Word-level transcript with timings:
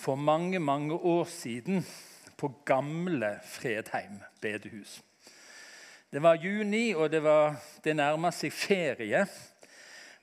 for 0.00 0.16
mange, 0.16 0.58
mange 0.58 0.94
år 0.94 1.24
siden 1.24 1.86
på 2.36 2.52
gamle 2.64 3.38
Fredheim 3.44 4.20
bedehus. 4.40 5.02
Det 6.12 6.22
var 6.22 6.34
juni, 6.34 6.94
og 6.94 7.10
det, 7.10 7.22
var, 7.22 7.54
det 7.84 7.96
nærma 7.96 8.32
seg 8.32 8.52
ferie. 8.52 9.26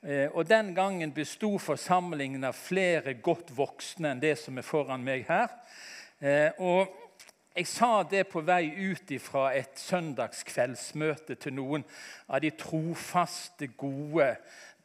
Eh, 0.02 0.34
og 0.34 0.50
Den 0.50 0.74
gangen 0.76 1.14
besto 1.14 1.58
forsamlingen 1.62 2.44
av 2.44 2.58
flere 2.58 3.14
godt 3.14 3.54
voksne 3.54 4.16
enn 4.16 4.24
det 4.24 4.34
som 4.42 4.58
er 4.58 4.66
foran 4.66 5.06
meg 5.06 5.28
her. 5.30 5.54
Eh, 6.20 6.50
og 6.58 7.04
Jeg 7.58 7.68
sa 7.68 8.04
det 8.06 8.28
på 8.30 8.42
vei 8.46 8.68
ut 8.70 9.10
fra 9.22 9.48
et 9.58 9.80
søndagskveldsmøte 9.82 11.36
til 11.42 11.56
noen 11.58 11.86
av 12.30 12.42
de 12.42 12.52
trofaste, 12.54 13.72
gode 13.74 14.36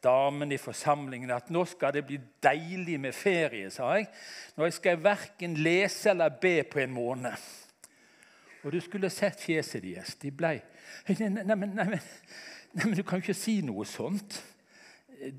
damene 0.03 0.55
i 0.55 0.61
forsamlingen 0.61 1.31
at 1.33 1.49
nå 1.53 1.63
skal 1.69 1.93
det 1.95 2.05
bli 2.07 2.19
deilig 2.43 2.99
med 2.99 3.15
ferie. 3.15 3.71
sa 3.71 3.95
jeg. 3.97 4.07
Nå 4.57 4.69
skal 4.71 4.95
jeg 4.95 5.03
verken 5.03 5.57
lese 5.63 6.11
eller 6.11 6.39
be 6.41 6.63
på 6.63 6.83
en 6.83 6.93
måned. 6.93 7.49
Og 8.63 8.71
du 8.71 8.79
skulle 8.79 9.11
sett 9.11 9.41
fjeset 9.43 9.83
deres. 9.83 10.15
De 10.21 10.31
ble 10.31 10.59
Nei, 11.07 11.55
men, 11.55 11.73
nei, 11.73 11.85
men, 11.89 12.93
du 12.95 13.01
kan 13.03 13.19
jo 13.19 13.25
ikke 13.25 13.35
si 13.35 13.57
noe 13.65 13.83
sånt. 13.87 14.37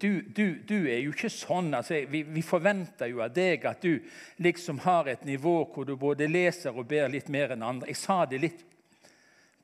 Du, 0.00 0.20
du, 0.20 0.58
du 0.66 0.76
er 0.90 1.00
jo 1.04 1.12
ikke 1.14 1.30
sånn. 1.32 1.70
Altså, 1.76 2.02
vi, 2.10 2.24
vi, 2.26 2.42
forventer 2.44 3.08
jo 3.12 3.22
av 3.24 3.32
deg 3.32 3.64
at 3.68 3.84
du 3.84 4.00
liksom 4.44 4.82
har 4.84 5.08
et 5.12 5.24
nivå 5.24 5.54
hvor 5.72 5.86
du 5.88 5.94
både 6.00 6.28
leser 6.28 6.74
og 6.74 6.88
ber 6.90 7.12
litt 7.12 7.30
mer 7.32 7.54
enn 7.54 7.64
andre. 7.64 7.92
Jeg 7.92 8.00
sa 8.00 8.22
det 8.28 8.40
litt 8.42 8.64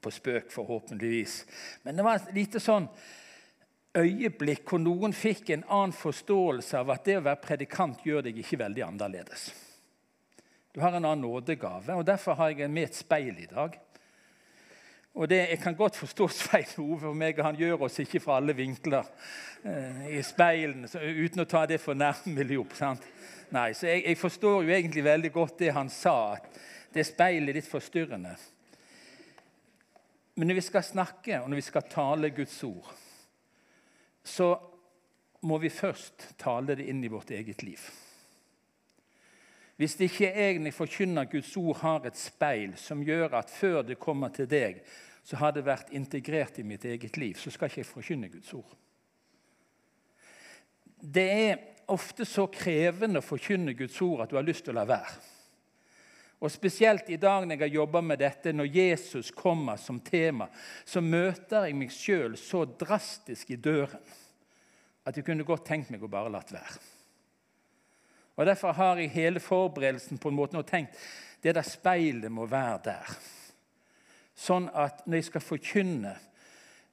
på 0.01 0.13
spøk, 0.15 0.49
forhåpentligvis. 0.53 1.35
Men 1.85 1.99
det 1.99 2.07
var 2.07 2.31
lite 2.37 2.63
sånn 2.63 2.89
øyeblikk 3.99 4.69
hvor 4.71 4.83
noen 4.83 5.15
fikk 5.17 5.51
en 5.51 5.65
annen 5.67 5.95
forståelse 5.97 6.79
av 6.79 6.93
at 6.95 7.05
det 7.09 7.19
å 7.19 7.27
være 7.27 7.43
predikant 7.43 8.05
gjør 8.07 8.29
deg 8.29 8.39
ikke 8.43 8.61
veldig 8.61 8.87
annerledes. 8.87 9.51
Du 10.71 10.81
har 10.81 10.95
en 10.95 11.05
annen 11.05 11.25
nådegave, 11.27 11.97
og 11.99 12.07
derfor 12.07 12.39
har 12.39 12.53
jeg 12.55 12.71
med 12.71 12.91
et 12.91 13.01
speil 13.01 13.41
i 13.43 13.49
dag. 13.51 13.75
Og 15.15 15.29
det, 15.29 15.49
Jeg 15.51 15.59
kan 15.59 15.75
godt 15.75 15.97
forstå 15.97 16.29
Svein 16.29 16.77
Ove 16.79 17.09
og 17.09 17.17
meg, 17.17 17.41
han 17.43 17.59
gjør 17.59 17.83
oss 17.89 17.99
ikke 17.99 18.21
fra 18.23 18.37
alle 18.39 18.55
vinkler 18.55 19.09
eh, 19.65 20.07
i 20.15 20.23
speilene, 20.23 20.87
uten 20.87 21.43
å 21.43 21.49
ta 21.51 21.65
det 21.67 21.81
for 21.83 21.99
nærmelig 21.99 22.61
opp. 22.63 22.77
sant? 22.79 23.03
Nei, 23.51 23.73
så 23.75 23.89
jeg, 23.91 24.05
jeg, 24.07 24.19
forstår 24.21 24.63
jo 24.63 24.71
egentlig 24.71 25.03
veldig 25.05 25.33
godt 25.35 25.59
det 25.59 25.75
han 25.75 25.91
sa, 25.91 26.37
at 26.39 26.61
det 26.95 27.09
speilet 27.09 27.51
er 27.51 27.59
litt 27.59 27.67
forstyrrende. 27.67 28.37
Men 30.39 30.49
når 30.49 30.61
vi 30.61 30.67
skal 30.69 30.87
snakke, 30.87 31.41
og 31.43 31.51
når 31.51 31.59
vi 31.59 31.67
skal 31.67 31.89
tale 31.91 32.31
Guds 32.31 32.55
ord, 32.65 32.95
så 34.25 34.53
må 35.47 35.59
vi 35.59 35.73
først 35.73 36.35
tale 36.41 36.77
det 36.77 36.87
inn 36.91 37.03
i 37.05 37.11
vårt 37.13 37.31
eget 37.33 37.63
liv. 37.65 37.81
Hvis 39.81 39.97
ikke 40.05 40.29
egentlig 40.29 40.75
forkynner 40.77 41.25
Guds 41.25 41.55
ord, 41.57 41.79
har 41.81 42.05
et 42.05 42.19
speil 42.21 42.75
som 42.77 43.01
gjør 43.01 43.39
at 43.39 43.51
før 43.51 43.81
det 43.89 43.97
kommer 43.99 44.29
til 44.29 44.49
deg, 44.51 44.83
så 45.25 45.39
har 45.41 45.55
det 45.57 45.65
vært 45.65 45.93
integrert 45.97 46.59
i 46.61 46.67
mitt 46.67 46.85
eget 46.85 47.17
liv, 47.17 47.39
så 47.41 47.53
skal 47.53 47.71
ikke 47.71 47.81
jeg 47.81 47.89
forkynne 47.89 48.29
Guds 48.29 48.53
ord. 48.59 48.77
Det 51.01 51.27
er 51.33 51.63
ofte 51.89 52.27
så 52.29 52.45
krevende 52.53 53.23
å 53.23 53.25
forkynne 53.25 53.73
Guds 53.79 53.97
ord 54.05 54.25
at 54.25 54.33
du 54.33 54.37
har 54.37 54.45
lyst 54.45 54.67
til 54.67 54.75
å 54.75 54.81
la 54.83 54.89
være. 54.91 55.17
Og 56.41 56.49
Spesielt 56.53 57.11
i 57.13 57.19
dag 57.21 57.45
når 57.45 57.59
jeg 57.59 57.67
har 57.67 57.75
jobba 57.75 58.01
med 58.01 58.23
dette, 58.23 58.53
når 58.53 58.71
Jesus 58.73 59.31
kommer 59.37 59.77
som 59.77 60.01
tema, 60.01 60.49
så 60.89 61.03
møter 61.05 61.67
jeg 61.69 61.77
meg 61.77 61.93
sjøl 61.93 62.39
så 62.41 62.65
drastisk 62.65 63.53
i 63.53 63.61
døren 63.61 64.01
at 65.05 65.17
jeg 65.17 65.25
kunne 65.27 65.45
godt 65.45 65.67
tenkt 65.69 65.91
meg 65.93 66.03
å 66.05 66.09
bare 66.13 66.33
latt 66.33 66.53
være. 66.53 66.81
Og 68.41 68.47
Derfor 68.47 68.73
har 68.73 68.97
jeg 68.97 69.13
hele 69.13 69.41
forberedelsen 69.41 70.21
på 70.21 70.31
en 70.31 70.37
måte 70.37 70.57
nå 70.57 70.63
tenkt 70.65 70.97
det 71.45 71.55
der 71.57 71.67
speilet 71.67 72.33
må 72.33 72.47
være 72.49 72.81
der. 72.85 73.13
Sånn 74.37 74.69
at 74.73 75.05
når 75.07 75.21
jeg 75.21 75.29
skal 75.29 75.45
forkynne, 75.45 76.15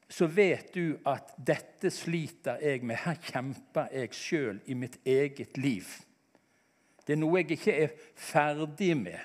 så 0.07 0.27
vet 0.31 0.71
du 0.75 0.97
at 1.07 1.33
dette 1.35 1.91
sliter 1.91 2.59
jeg 2.63 2.83
med. 2.83 2.99
Her 3.03 3.19
kjemper 3.19 3.91
jeg 3.91 4.15
sjøl 4.15 4.61
i 4.67 4.75
mitt 4.75 4.99
eget 5.07 5.59
liv. 5.59 5.87
Det 7.03 7.15
er 7.15 7.19
noe 7.19 7.39
jeg 7.39 7.55
ikke 7.55 7.75
er 7.85 7.95
ferdig 8.15 8.93
med. 8.99 9.19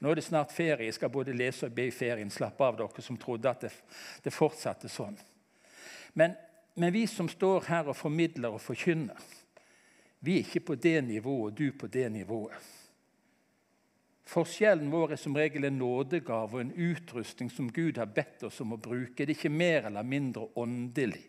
Nå 0.00 0.10
er 0.10 0.16
det 0.16 0.24
snart 0.24 0.52
ferie. 0.52 0.88
Jeg 0.88 0.96
skal 0.96 1.12
både 1.12 1.36
lese 1.36 1.68
og 1.68 1.76
be 1.76 1.90
i 1.90 1.94
ferien. 1.94 2.30
Slapp 2.32 2.60
av, 2.64 2.78
dere 2.78 3.04
som 3.04 3.18
trodde 3.20 3.50
at 3.50 3.66
det, 3.66 3.72
det 4.24 4.32
fortsatte 4.32 4.88
sånn. 4.88 5.18
Men, 6.16 6.34
men 6.80 6.94
vi 6.94 7.04
som 7.06 7.28
står 7.28 7.68
her 7.68 7.90
og 7.92 7.98
formidler 7.98 8.56
og 8.56 8.64
forkynner, 8.64 9.28
vi 10.20 10.38
er 10.38 10.44
ikke 10.44 10.64
på 10.72 10.76
det 10.80 10.98
nivået, 11.04 11.56
du 11.56 11.72
på 11.76 11.88
det 11.92 12.08
nivået. 12.12 12.70
Forskjellen 14.30 14.92
vår 14.92 15.16
er 15.16 15.18
som 15.18 15.34
regel 15.34 15.66
en 15.66 15.78
nådegave 15.80 16.54
og 16.54 16.60
en 16.62 16.72
utrustning 16.72 17.48
som 17.50 17.70
Gud 17.72 17.98
har 17.98 18.12
bedt 18.14 18.44
oss 18.46 18.60
om 18.62 18.76
å 18.76 18.80
bruke. 18.80 19.24
Det 19.24 19.32
er 19.32 19.38
ikke 19.38 19.52
mer 19.52 19.88
eller 19.88 20.06
mindre 20.06 20.46
åndelig. 20.60 21.24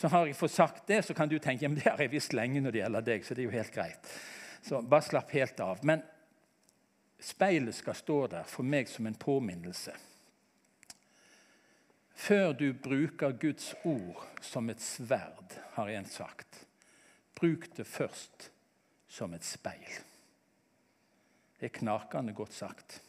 Så 0.00 0.10
har 0.12 0.26
jeg 0.26 0.36
fått 0.36 0.52
sagt 0.52 0.88
det, 0.90 1.04
så 1.06 1.14
kan 1.16 1.30
du 1.30 1.38
tenke 1.38 1.68
men 1.68 1.78
det 1.78 1.86
har 1.86 2.02
jeg 2.02 2.12
visst 2.12 2.34
lenge 2.36 2.60
når 2.60 2.74
det 2.74 2.82
gjelder 2.82 3.06
deg. 3.06 3.24
så 3.24 3.36
det 3.36 3.44
er 3.44 3.46
jo 3.46 3.54
helt 3.54 3.76
greit. 3.76 4.10
Så 4.64 4.80
bare 4.82 5.06
slapp 5.06 5.30
helt 5.36 5.60
av. 5.60 5.84
Men 5.86 6.02
speilet 7.20 7.74
skal 7.74 7.96
stå 7.98 8.18
der 8.32 8.48
for 8.48 8.66
meg 8.66 8.88
som 8.90 9.06
en 9.06 9.18
påminnelse. 9.18 9.94
Før 12.14 12.52
du 12.52 12.68
bruker 12.72 13.34
Guds 13.40 13.74
ord 13.84 14.22
som 14.42 14.70
et 14.70 14.82
sverd, 14.82 15.58
har 15.74 15.90
en 15.90 16.06
sagt, 16.06 16.66
Bruk 17.34 17.66
det 17.76 17.86
først 17.86 18.50
som 19.10 19.34
et 19.34 19.44
speil. 19.44 19.96
Det 21.58 21.66
er 21.66 21.78
knakende 21.80 22.32
godt 22.32 22.54
sagt. 22.54 23.00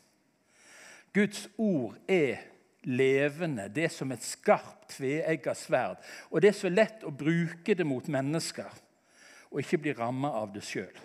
Guds 1.13 1.47
ord 1.57 1.95
er 2.07 2.41
levende. 2.83 3.69
Det 3.69 3.85
er 3.87 3.93
som 3.93 4.11
et 4.11 4.23
skarpt, 4.23 4.89
tveegga 4.97 5.53
sverd. 5.57 6.01
Og 6.31 6.41
det 6.41 6.51
er 6.51 6.57
så 6.57 6.71
lett 6.71 7.05
å 7.05 7.13
bruke 7.13 7.75
det 7.77 7.85
mot 7.87 8.07
mennesker 8.07 8.81
og 9.51 9.61
ikke 9.61 9.79
bli 9.85 9.93
ramma 9.95 10.33
av 10.41 10.51
det 10.55 10.65
sjøl. 10.65 10.95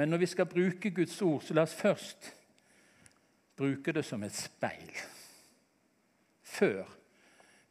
Men 0.00 0.08
når 0.08 0.22
vi 0.22 0.26
skal 0.26 0.46
bruke 0.48 0.90
Guds 0.90 1.22
ord, 1.22 1.42
så 1.44 1.54
la 1.54 1.66
oss 1.66 1.74
først 1.76 2.30
bruke 3.56 3.92
det 3.92 4.00
som 4.08 4.22
et 4.24 4.32
speil. 4.32 4.94
Før 6.40 6.88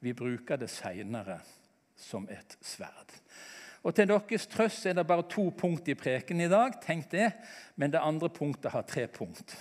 vi 0.06 0.14
bruker 0.14 0.60
det 0.62 0.68
seinere 0.70 1.40
som 1.98 2.28
et 2.30 2.54
sverd. 2.62 3.16
Og 3.82 3.96
Til 3.96 4.12
deres 4.12 4.46
trøst 4.46 4.86
er 4.86 4.94
det 4.94 5.08
bare 5.10 5.26
to 5.26 5.48
punkt 5.58 5.90
i 5.90 5.98
preken 5.98 6.46
i 6.46 6.52
dag, 6.52 6.78
tenk 6.86 7.10
det, 7.10 7.32
men 7.76 7.90
det 7.90 8.06
andre 8.06 8.30
punktet 8.30 8.76
har 8.78 8.86
tre 8.86 9.08
punkt. 9.08 9.58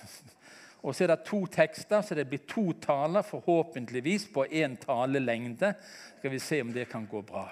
Og 0.83 0.95
Så 0.95 1.05
er 1.05 1.15
det 1.15 1.25
to 1.25 1.47
tekster, 1.47 2.03
så 2.03 2.15
det 2.15 2.29
blir 2.29 2.45
to 2.45 2.73
taler, 2.73 3.23
forhåpentligvis 3.23 4.29
på 4.35 4.45
én 4.45 4.77
talelengde. 4.77 5.73
Skal 6.19 6.31
vi 6.31 6.39
se 6.39 6.61
om 6.61 6.73
det 6.73 6.89
kan 6.89 7.07
gå 7.07 7.23
bra. 7.23 7.49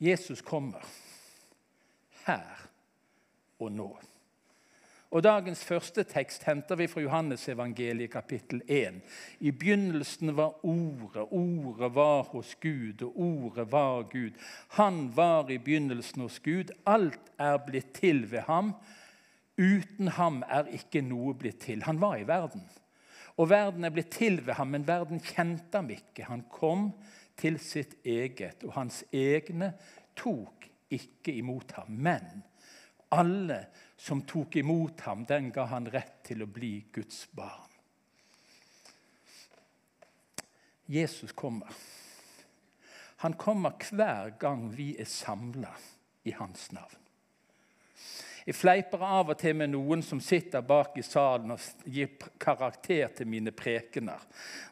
Jesus 0.00 0.42
kommer 0.42 0.82
her 2.26 2.73
og 3.64 3.72
nå. 3.72 3.88
Og 5.14 5.22
Dagens 5.22 5.60
første 5.62 6.02
tekst 6.10 6.42
henter 6.42 6.74
vi 6.74 6.88
fra 6.90 7.02
Johannes 7.04 7.44
evangeliet 7.48 8.10
kapittel 8.10 8.64
1. 8.66 8.96
I 9.46 9.52
begynnelsen 9.54 10.32
var 10.34 10.56
Ordet, 10.66 11.28
Ordet 11.30 11.90
var 11.94 12.24
hos 12.32 12.56
Gud, 12.58 13.02
og 13.02 13.20
Ordet 13.22 13.68
var 13.72 14.08
Gud. 14.10 14.34
Han 14.74 15.12
var 15.14 15.50
i 15.54 15.58
begynnelsen 15.58 16.24
hos 16.24 16.40
Gud. 16.42 16.72
Alt 16.86 17.30
er 17.38 17.60
blitt 17.62 17.92
til 17.94 18.24
ved 18.32 18.42
ham. 18.48 18.72
Uten 19.54 20.10
ham 20.16 20.42
er 20.50 20.72
ikke 20.74 21.04
noe 21.06 21.36
blitt 21.38 21.60
til. 21.62 21.84
Han 21.86 22.00
var 22.02 22.16
i 22.18 22.26
verden. 22.26 22.64
Og 23.38 23.50
verden 23.50 23.86
er 23.86 23.94
blitt 23.94 24.10
til 24.10 24.40
ved 24.46 24.58
ham, 24.58 24.74
men 24.74 24.86
verden 24.86 25.22
kjente 25.22 25.78
ham 25.78 25.92
ikke. 25.94 26.26
Han 26.26 26.42
kom 26.50 26.90
til 27.38 27.60
sitt 27.62 27.94
eget, 28.02 28.66
og 28.66 28.74
hans 28.80 29.04
egne 29.12 29.72
tok 30.18 30.66
ikke 30.90 31.38
imot 31.38 31.72
ham. 31.78 31.94
Men 32.02 32.42
alle 33.14 33.60
som 33.96 34.22
tok 34.26 34.56
imot 34.60 35.00
ham, 35.06 35.24
den 35.28 35.50
ga 35.54 35.68
han 35.70 35.86
rett 35.90 36.20
til 36.26 36.44
å 36.44 36.50
bli 36.50 36.74
Guds 36.92 37.24
barn. 37.32 37.70
Jesus 40.86 41.32
kommer. 41.32 41.70
Han 43.24 43.38
kommer 43.40 43.72
hver 43.80 44.34
gang 44.40 44.68
vi 44.74 44.92
er 45.00 45.08
samla 45.08 45.72
i 46.28 46.34
hans 46.36 46.68
navn. 46.72 47.00
Jeg 48.44 48.58
fleiper 48.58 49.00
av 49.00 49.30
og 49.32 49.38
til 49.40 49.54
med 49.56 49.70
noen 49.72 50.02
som 50.04 50.18
sitter 50.20 50.60
bak 50.68 50.98
i 51.00 51.04
salen 51.06 51.54
og 51.54 51.88
gir 51.88 52.10
karakter 52.36 53.14
til 53.16 53.30
mine 53.32 53.54
prekener. 53.56 54.20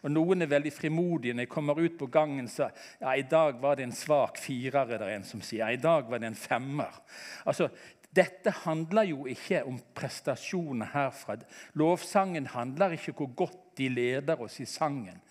Og 0.04 0.12
Noen 0.12 0.44
er 0.44 0.50
veldig 0.50 0.72
frimodige. 0.76 1.32
Når 1.32 1.46
jeg 1.46 1.52
kommer 1.54 1.80
ut 1.80 1.96
på 1.96 2.10
gangen, 2.12 2.50
så 2.52 2.68
ja, 3.00 3.14
i 3.16 3.24
dag 3.24 3.56
var 3.62 3.80
det 3.80 3.86
en 3.86 3.96
svak 3.96 4.36
firer. 4.36 4.92
Er 4.98 5.14
en 5.14 5.24
som 5.24 5.40
sier. 5.40 5.72
I 5.72 5.80
dag 5.80 6.04
var 6.10 6.20
det 6.20 6.28
en 6.28 6.36
femmer. 6.36 7.00
Altså, 7.48 7.70
dette 8.16 8.52
handler 8.62 9.08
jo 9.08 9.26
ikke 9.26 9.62
om 9.64 9.78
prestasjoner 9.96 10.90
herfra. 10.92 11.38
Lovsangen 11.80 12.46
handler 12.52 12.92
ikke 12.96 13.14
om 13.14 13.22
hvor 13.22 13.30
godt 13.46 13.62
de 13.78 13.88
leder 13.88 14.40
oss 14.40 14.58
i 14.60 14.66
sangen. 14.68 15.22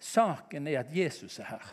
Saken 0.00 0.68
er 0.68 0.82
at 0.82 0.92
Jesus 0.96 1.38
er 1.38 1.48
her. 1.54 1.70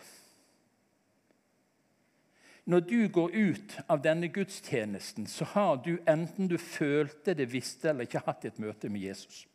Når 2.68 2.80
du 2.80 3.08
går 3.08 3.32
ut 3.32 3.78
av 3.88 4.02
denne 4.04 4.28
gudstjenesten, 4.28 5.28
så 5.28 5.46
har 5.54 5.78
du, 5.86 5.94
enten 6.08 6.50
du 6.52 6.58
følte 6.60 7.36
det, 7.36 7.48
visste 7.52 7.94
eller 7.94 8.08
ikke, 8.08 8.26
hatt 8.26 8.48
et 8.48 8.60
møte 8.60 8.90
med 8.92 9.06
Jesus. 9.08 9.46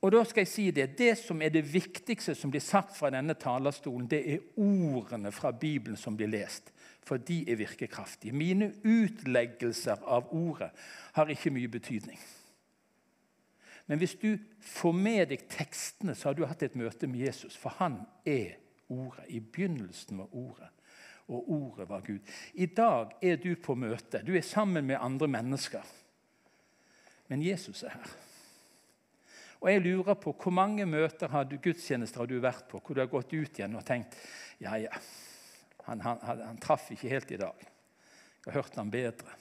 Og 0.00 0.14
da 0.14 0.22
skal 0.24 0.46
jeg 0.46 0.48
si 0.48 0.70
Det 0.72 0.96
det 0.96 1.12
som 1.20 1.42
er 1.42 1.52
det 1.52 1.66
viktigste 1.68 2.34
som 2.34 2.50
blir 2.50 2.64
sagt 2.64 2.96
fra 2.96 3.10
denne 3.12 3.36
talerstolen, 3.36 4.08
det 4.08 4.22
er 4.32 4.46
ordene 4.56 5.32
fra 5.32 5.52
Bibelen 5.52 5.96
som 5.96 6.16
blir 6.16 6.32
lest. 6.32 6.72
For 7.10 7.18
de 7.18 7.42
er 7.50 7.56
virkekraftige. 7.58 8.32
Mine 8.32 8.68
utleggelser 8.86 9.98
av 10.06 10.28
ordet 10.30 10.68
har 11.16 11.30
ikke 11.32 11.50
mye 11.50 11.68
betydning. 11.68 12.18
Men 13.90 13.98
hvis 13.98 14.14
du 14.14 14.36
får 14.62 14.92
med 14.94 15.24
deg 15.32 15.40
tekstene, 15.50 16.14
så 16.14 16.28
har 16.28 16.36
du 16.38 16.44
hatt 16.46 16.62
et 16.62 16.76
møte 16.78 17.08
med 17.10 17.24
Jesus. 17.24 17.56
For 17.58 17.74
han 17.80 17.96
er 18.22 18.60
ordet. 18.86 19.24
I 19.26 19.40
begynnelsen 19.42 20.20
var 20.22 20.28
ordet, 20.38 20.68
og 21.26 21.50
ordet 21.50 21.88
var 21.90 22.04
Gud. 22.06 22.30
I 22.54 22.68
dag 22.78 23.16
er 23.18 23.42
du 23.42 23.56
på 23.58 23.74
møte. 23.74 24.20
Du 24.22 24.30
er 24.38 24.46
sammen 24.46 24.86
med 24.86 25.02
andre 25.02 25.26
mennesker. 25.26 25.82
Men 27.26 27.42
Jesus 27.42 27.82
er 27.82 27.96
her. 27.96 28.12
Og 29.60 29.72
jeg 29.72 29.82
lurer 29.82 30.14
på 30.14 30.36
Hvor 30.42 30.54
mange 30.54 30.86
møter 30.86 31.28
har 31.28 31.50
du, 31.50 31.58
gudstjenester 31.58 32.22
har 32.22 32.30
du 32.30 32.38
vært 32.38 32.70
på 32.70 32.78
hvor 32.78 32.94
du 32.94 33.02
har 33.02 33.10
gått 33.10 33.34
ut 33.34 33.58
igjen 33.58 33.74
og 33.76 33.84
tenkt 33.84 34.14
ja, 34.60 34.78
ja, 34.78 34.94
han, 35.90 36.00
han, 36.22 36.40
han, 36.46 36.58
traff 36.62 36.90
ikke 36.94 37.10
helt 37.10 37.30
i 37.34 37.38
dag. 37.40 37.62
Jeg 38.44 38.52
har 38.52 38.60
hørt 38.62 38.76
ham 38.78 38.90
bedre. 38.90 39.32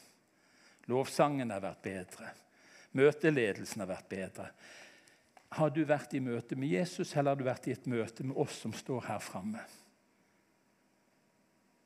Lovsangen 0.89 1.51
har 1.53 1.61
vært 1.61 1.83
bedre. 1.85 2.31
Møteledelsen 2.97 3.83
har 3.83 3.91
vært 3.91 4.07
bedre. 4.09 4.47
Har 5.53 5.69
du 5.73 5.83
vært 5.85 6.15
i 6.17 6.21
møte 6.25 6.57
med 6.57 6.73
Jesus, 6.73 7.13
eller 7.13 7.35
har 7.35 7.37
du 7.37 7.45
vært 7.45 7.69
i 7.69 7.75
et 7.75 7.85
møte 7.89 8.25
med 8.25 8.37
oss 8.41 8.57
som 8.63 8.73
står 8.73 9.05
her 9.11 9.21
framme? 9.21 9.61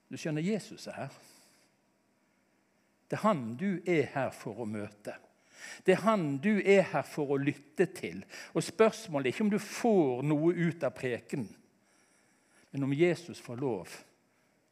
Du 0.07 0.15
skjønner, 0.19 0.48
Jesus 0.48 0.88
er 0.88 1.01
her. 1.01 1.19
Det 3.12 3.19
er 3.19 3.25
han 3.25 3.44
du 3.60 3.68
er 3.83 4.07
her 4.15 4.31
for 4.31 4.63
å 4.63 4.69
møte. 4.69 5.18
Det 5.83 5.98
er 5.98 6.06
han 6.06 6.38
du 6.44 6.54
er 6.60 6.88
her 6.94 7.04
for 7.07 7.36
å 7.36 7.39
lytte 7.39 7.89
til. 7.92 8.24
Og 8.56 8.63
Spørsmålet 8.63 9.27
er 9.27 9.36
ikke 9.36 9.45
om 9.50 9.51
du 9.51 9.60
får 9.60 10.24
noe 10.24 10.56
ut 10.56 10.88
av 10.88 10.95
prekenen, 10.95 11.51
men 12.71 12.88
om 12.88 12.95
Jesus 12.95 13.44
får 13.44 13.60
lov 13.60 13.92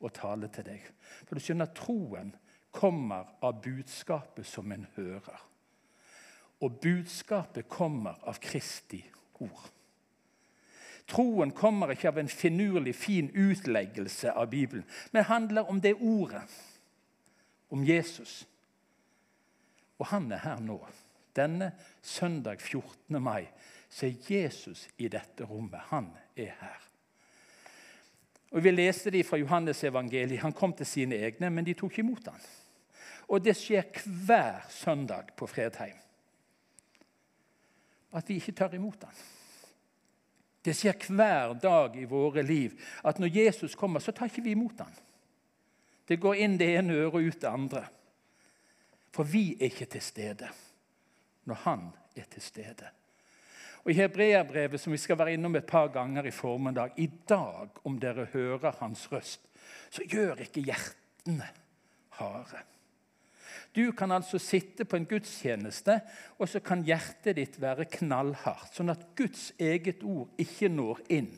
å 0.01 0.09
tale 0.13 0.50
til 0.53 0.65
deg. 0.68 0.86
For 1.25 1.38
du 1.38 1.44
skjønner, 1.44 1.71
troen 1.77 2.33
kommer 2.71 3.36
av 3.44 3.62
budskapet 3.63 4.48
som 4.48 4.71
en 4.71 4.88
hører. 4.95 5.48
Og 6.62 6.80
budskapet 6.81 7.69
kommer 7.69 8.19
av 8.30 8.39
Kristi 8.42 9.01
ord. 9.42 9.69
Troen 11.12 11.51
kommer 11.51 11.92
ikke 11.92 12.12
av 12.12 12.19
en 12.21 12.30
finurlig, 12.30 12.94
fin 12.95 13.31
utleggelse 13.33 14.31
av 14.31 14.51
Bibelen, 14.51 14.86
men 15.12 15.27
handler 15.27 15.69
om 15.69 15.81
det 15.81 15.98
ordet, 15.98 16.44
om 17.69 17.83
Jesus. 17.83 18.45
Og 20.00 20.07
han 20.12 20.31
er 20.31 20.44
her 20.45 20.62
nå. 20.63 20.80
Denne 21.36 21.71
søndag 22.03 22.59
14. 22.59 23.21
mai 23.24 23.48
så 23.89 24.07
er 24.07 24.31
Jesus 24.31 24.88
i 24.98 25.07
dette 25.07 25.48
rommet. 25.48 25.80
Han 25.92 26.12
er 26.36 26.56
her. 26.59 26.90
Og 28.51 28.63
Vi 28.63 28.71
leste 28.71 29.12
de 29.12 29.24
fra 29.24 29.38
Johannes 29.38 29.83
evangeliet. 29.83 30.42
Han 30.42 30.53
kom 30.53 30.74
til 30.74 30.86
sine 30.86 31.15
egne, 31.15 31.50
men 31.50 31.65
de 31.65 31.74
tok 31.74 32.00
imot 32.00 32.27
ham. 32.27 32.39
Og 33.27 33.44
det 33.44 33.56
skjer 33.56 33.88
hver 34.06 34.65
søndag 34.69 35.31
på 35.38 35.48
Fredheim. 35.48 35.95
At 38.12 38.27
vi 38.27 38.36
ikke 38.36 38.51
tar 38.51 38.74
imot 38.75 39.03
ham. 39.03 39.15
Det 40.65 40.75
skjer 40.77 41.07
hver 41.07 41.56
dag 41.57 41.95
i 41.98 42.06
våre 42.06 42.44
liv 42.44 42.75
at 43.07 43.19
når 43.19 43.31
Jesus 43.33 43.75
kommer, 43.75 44.00
så 44.00 44.12
tar 44.12 44.30
ikke 44.30 44.44
vi 44.44 44.51
imot 44.51 44.83
ham. 44.83 44.92
Det 46.07 46.19
går 46.19 46.44
inn 46.44 46.57
det 46.59 46.68
ene 46.75 46.94
øret 46.94 47.15
og 47.15 47.31
ut 47.31 47.42
det 47.42 47.50
andre. 47.50 47.86
For 49.15 49.24
vi 49.24 49.56
er 49.56 49.71
ikke 49.71 49.88
til 49.95 50.03
stede 50.03 50.50
når 51.48 51.63
han 51.63 51.88
er 52.15 52.27
til 52.30 52.44
stede. 52.44 52.92
Og 53.81 53.91
I 53.91 53.97
Hebreabrevet, 53.97 54.79
som 54.79 54.93
vi 54.93 54.99
skal 55.01 55.17
være 55.17 55.33
innom 55.33 55.55
et 55.57 55.65
par 55.65 55.89
ganger 55.93 56.27
i 56.29 56.33
formiddag 56.33 56.93
I 57.01 57.07
dag, 57.29 57.69
om 57.83 57.97
dere 57.99 58.27
hører 58.33 58.77
hans 58.79 59.07
røst, 59.11 59.47
så 59.89 60.05
gjør 60.05 60.43
ikke 60.45 60.61
hjertene 60.67 61.47
harde. 62.19 62.61
Du 63.75 63.91
kan 63.95 64.11
altså 64.11 64.37
sitte 64.37 64.85
på 64.85 64.99
en 64.99 65.05
gudstjeneste, 65.07 65.99
og 66.37 66.49
så 66.49 66.59
kan 66.59 66.83
hjertet 66.83 67.37
ditt 67.39 67.55
være 67.61 67.87
knallhardt, 67.89 68.75
sånn 68.75 68.91
at 68.91 69.05
Guds 69.17 69.51
eget 69.59 70.03
ord 70.03 70.29
ikke 70.41 70.69
når 70.69 70.99
inn. 71.15 71.31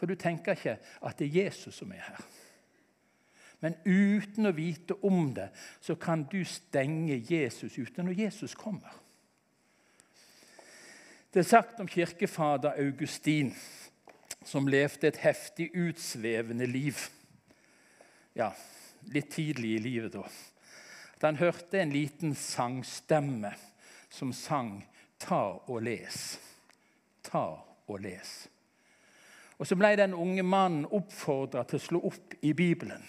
For 0.00 0.10
du 0.10 0.16
tenker 0.18 0.56
ikke 0.56 0.78
at 0.80 1.20
det 1.20 1.28
er 1.28 1.44
Jesus 1.44 1.76
som 1.78 1.92
er 1.94 2.02
her. 2.08 2.24
Men 3.62 3.76
uten 3.86 4.48
å 4.48 4.56
vite 4.56 4.96
om 5.06 5.28
det, 5.36 5.52
så 5.78 5.94
kan 5.94 6.24
du 6.26 6.40
stenge 6.48 7.20
Jesus 7.28 7.76
ute 7.78 8.02
når 8.02 8.24
Jesus 8.24 8.56
kommer. 8.58 8.96
Det 11.32 11.40
er 11.40 11.48
sagt 11.48 11.78
om 11.80 11.88
kirkefader 11.88 12.74
Augustin, 12.76 13.54
som 14.44 14.66
levde 14.68 15.08
et 15.08 15.20
heftig 15.22 15.70
utsvevende 15.72 16.66
liv. 16.68 16.98
Ja, 18.36 18.50
litt 19.14 19.30
tidlig 19.32 19.70
i 19.78 19.78
livet, 19.80 20.12
da. 20.12 20.26
At 21.16 21.24
han 21.24 21.40
hørte 21.40 21.80
en 21.80 21.94
liten 21.94 22.34
sangstemme 22.36 23.54
som 24.10 24.32
sang 24.32 24.84
'Ta 25.18 25.62
og 25.66 25.82
les'. 25.82 26.36
Ta 27.22 27.64
og 27.88 28.00
les. 28.00 28.48
Og 29.58 29.66
Så 29.66 29.76
ble 29.76 29.96
den 29.96 30.14
unge 30.14 30.42
mannen 30.42 30.86
oppfordra 30.86 31.64
til 31.64 31.78
å 31.78 31.86
slå 31.88 32.04
opp 32.04 32.34
i 32.42 32.52
Bibelen. 32.52 33.02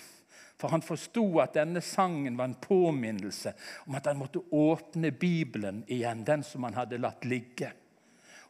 For 0.58 0.70
han 0.70 0.82
forsto 0.82 1.40
at 1.40 1.54
denne 1.54 1.82
sangen 1.82 2.38
var 2.38 2.46
en 2.46 2.56
påminnelse 2.56 3.54
om 3.88 3.96
at 3.96 4.06
han 4.06 4.18
måtte 4.18 4.40
åpne 4.52 5.12
Bibelen 5.12 5.84
igjen, 5.88 6.24
den 6.24 6.44
som 6.44 6.64
han 6.64 6.74
hadde 6.74 6.98
latt 6.98 7.26
ligge. 7.26 7.74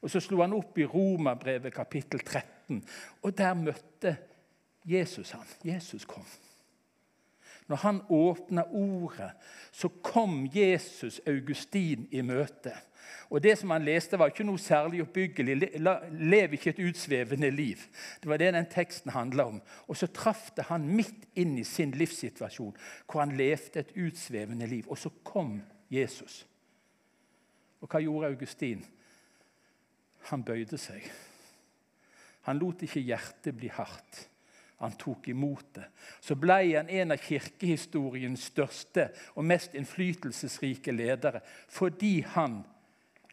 Og 0.04 0.12
Så 0.12 0.20
slo 0.20 0.42
han 0.44 0.54
opp 0.54 0.78
i 0.78 0.86
Romerbrevet 0.86 1.74
kapittel 1.74 2.20
13, 2.20 2.82
og 3.24 3.38
der 3.38 3.54
møtte 3.56 4.18
Jesus 4.86 5.32
han. 5.32 5.48
Jesus 5.64 6.06
kom. 6.06 6.26
Når 7.68 7.76
han 7.76 8.02
åpna 8.10 8.64
ordet, 8.68 9.32
så 9.72 9.88
kom 10.04 10.50
Jesus 10.54 11.22
Augustin 11.28 12.08
i 12.12 12.22
møte. 12.22 12.74
Og 13.30 13.44
Det 13.44 13.58
som 13.58 13.70
han 13.70 13.86
leste, 13.86 14.20
var 14.20 14.30
ikke 14.30 14.44
noe 14.44 14.60
særlig 14.60 15.02
oppbyggelig. 15.02 15.56
Lev 16.12 16.54
ikke 16.54 16.70
et 16.70 16.82
utsvevende 16.84 17.50
liv. 17.50 17.78
Det 18.22 18.30
var 18.30 18.38
det 18.38 18.54
den 18.54 18.68
teksten 18.70 19.12
handla 19.12 19.46
om. 19.46 19.62
Og 19.88 19.98
så 19.98 20.08
traff 20.08 20.52
det 20.56 20.68
han 20.68 20.88
midt 20.88 21.26
inn 21.36 21.58
i 21.58 21.64
sin 21.64 21.92
livssituasjon, 21.92 22.76
hvor 23.08 23.24
han 23.24 23.38
levde 23.38 23.80
et 23.80 23.96
utsvevende 23.96 24.68
liv. 24.68 24.84
Og 24.88 24.98
så 24.98 25.10
kom 25.24 25.62
Jesus. 25.90 26.44
Og 27.82 27.88
hva 27.88 28.04
gjorde 28.04 28.28
Augustin? 28.36 28.86
Han 30.30 30.44
bøyde 30.46 30.78
seg. 30.80 31.06
Han 32.48 32.60
lot 32.60 32.84
ikke 32.84 33.04
hjertet 33.04 33.56
bli 33.56 33.72
hardt. 33.72 34.28
Han 34.84 34.96
tok 35.00 35.30
imot 35.32 35.70
det. 35.78 35.86
Så 36.20 36.36
ble 36.36 36.60
han 36.74 36.90
en 36.92 37.16
av 37.16 37.22
kirkehistoriens 37.24 38.50
største 38.52 39.08
og 39.38 39.46
mest 39.48 39.78
innflytelsesrike 39.80 40.92
ledere 40.92 41.44
fordi 41.72 42.18
han 42.36 42.64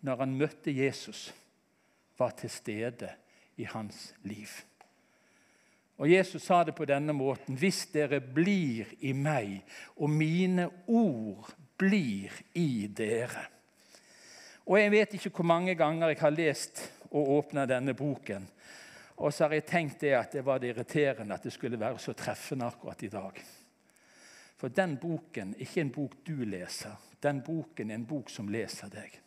når 0.00 0.22
han 0.22 0.36
møtte 0.38 0.72
Jesus, 0.72 1.28
var 2.16 2.32
til 2.38 2.50
stede 2.52 3.10
i 3.60 3.66
hans 3.68 4.12
liv. 4.24 4.48
Og 6.00 6.08
Jesus 6.08 6.46
sa 6.46 6.62
det 6.64 6.74
på 6.76 6.86
denne 6.88 7.12
måten.: 7.12 7.58
Hvis 7.60 7.86
dere 7.92 8.20
blir 8.20 8.88
i 9.00 9.12
meg, 9.12 9.60
og 9.96 10.10
mine 10.10 10.68
ord 10.86 11.50
blir 11.76 12.32
i 12.54 12.86
dere. 12.86 13.44
Og 14.66 14.78
Jeg 14.80 14.90
vet 14.90 15.14
ikke 15.14 15.30
hvor 15.30 15.48
mange 15.48 15.74
ganger 15.74 16.08
jeg 16.08 16.20
har 16.20 16.30
lest 16.30 16.82
og 17.10 17.30
åpna 17.38 17.66
denne 17.66 17.94
boken. 17.94 18.46
Og 19.20 19.32
så 19.32 19.44
har 19.44 19.54
jeg 19.58 19.66
tenkt 19.68 20.00
det 20.00 20.14
at 20.16 20.32
det 20.32 20.44
var 20.44 20.60
det 20.60 20.70
irriterende 20.72 21.34
at 21.34 21.44
det 21.44 21.52
skulle 21.52 21.80
være 21.80 21.98
så 21.98 22.12
treffende 22.16 22.66
akkurat 22.66 23.02
i 23.02 23.10
dag. 23.12 23.40
For 24.56 24.68
den 24.68 24.96
boken 25.00 25.54
er 25.54 25.64
ikke 25.64 25.80
en 25.80 25.92
bok 25.92 26.14
du 26.24 26.44
leser. 26.44 26.96
Den 27.22 27.42
boken 27.44 27.90
er 27.90 28.00
en 28.00 28.06
bok 28.08 28.30
som 28.32 28.48
leser 28.48 28.88
deg. 28.92 29.18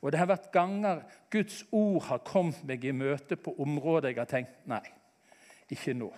Og 0.00 0.12
det 0.12 0.18
har 0.18 0.30
vært 0.30 0.50
ganger 0.54 1.02
Guds 1.30 1.62
ord 1.76 2.06
har 2.08 2.22
kommet 2.24 2.62
meg 2.66 2.84
i 2.84 2.94
møte 2.96 3.36
på 3.36 3.52
områder 3.60 4.14
jeg 4.14 4.22
har 4.22 4.30
tenkt 4.30 4.68
nei, 4.70 4.84
ikke 5.70 5.94
nå. 5.94 6.08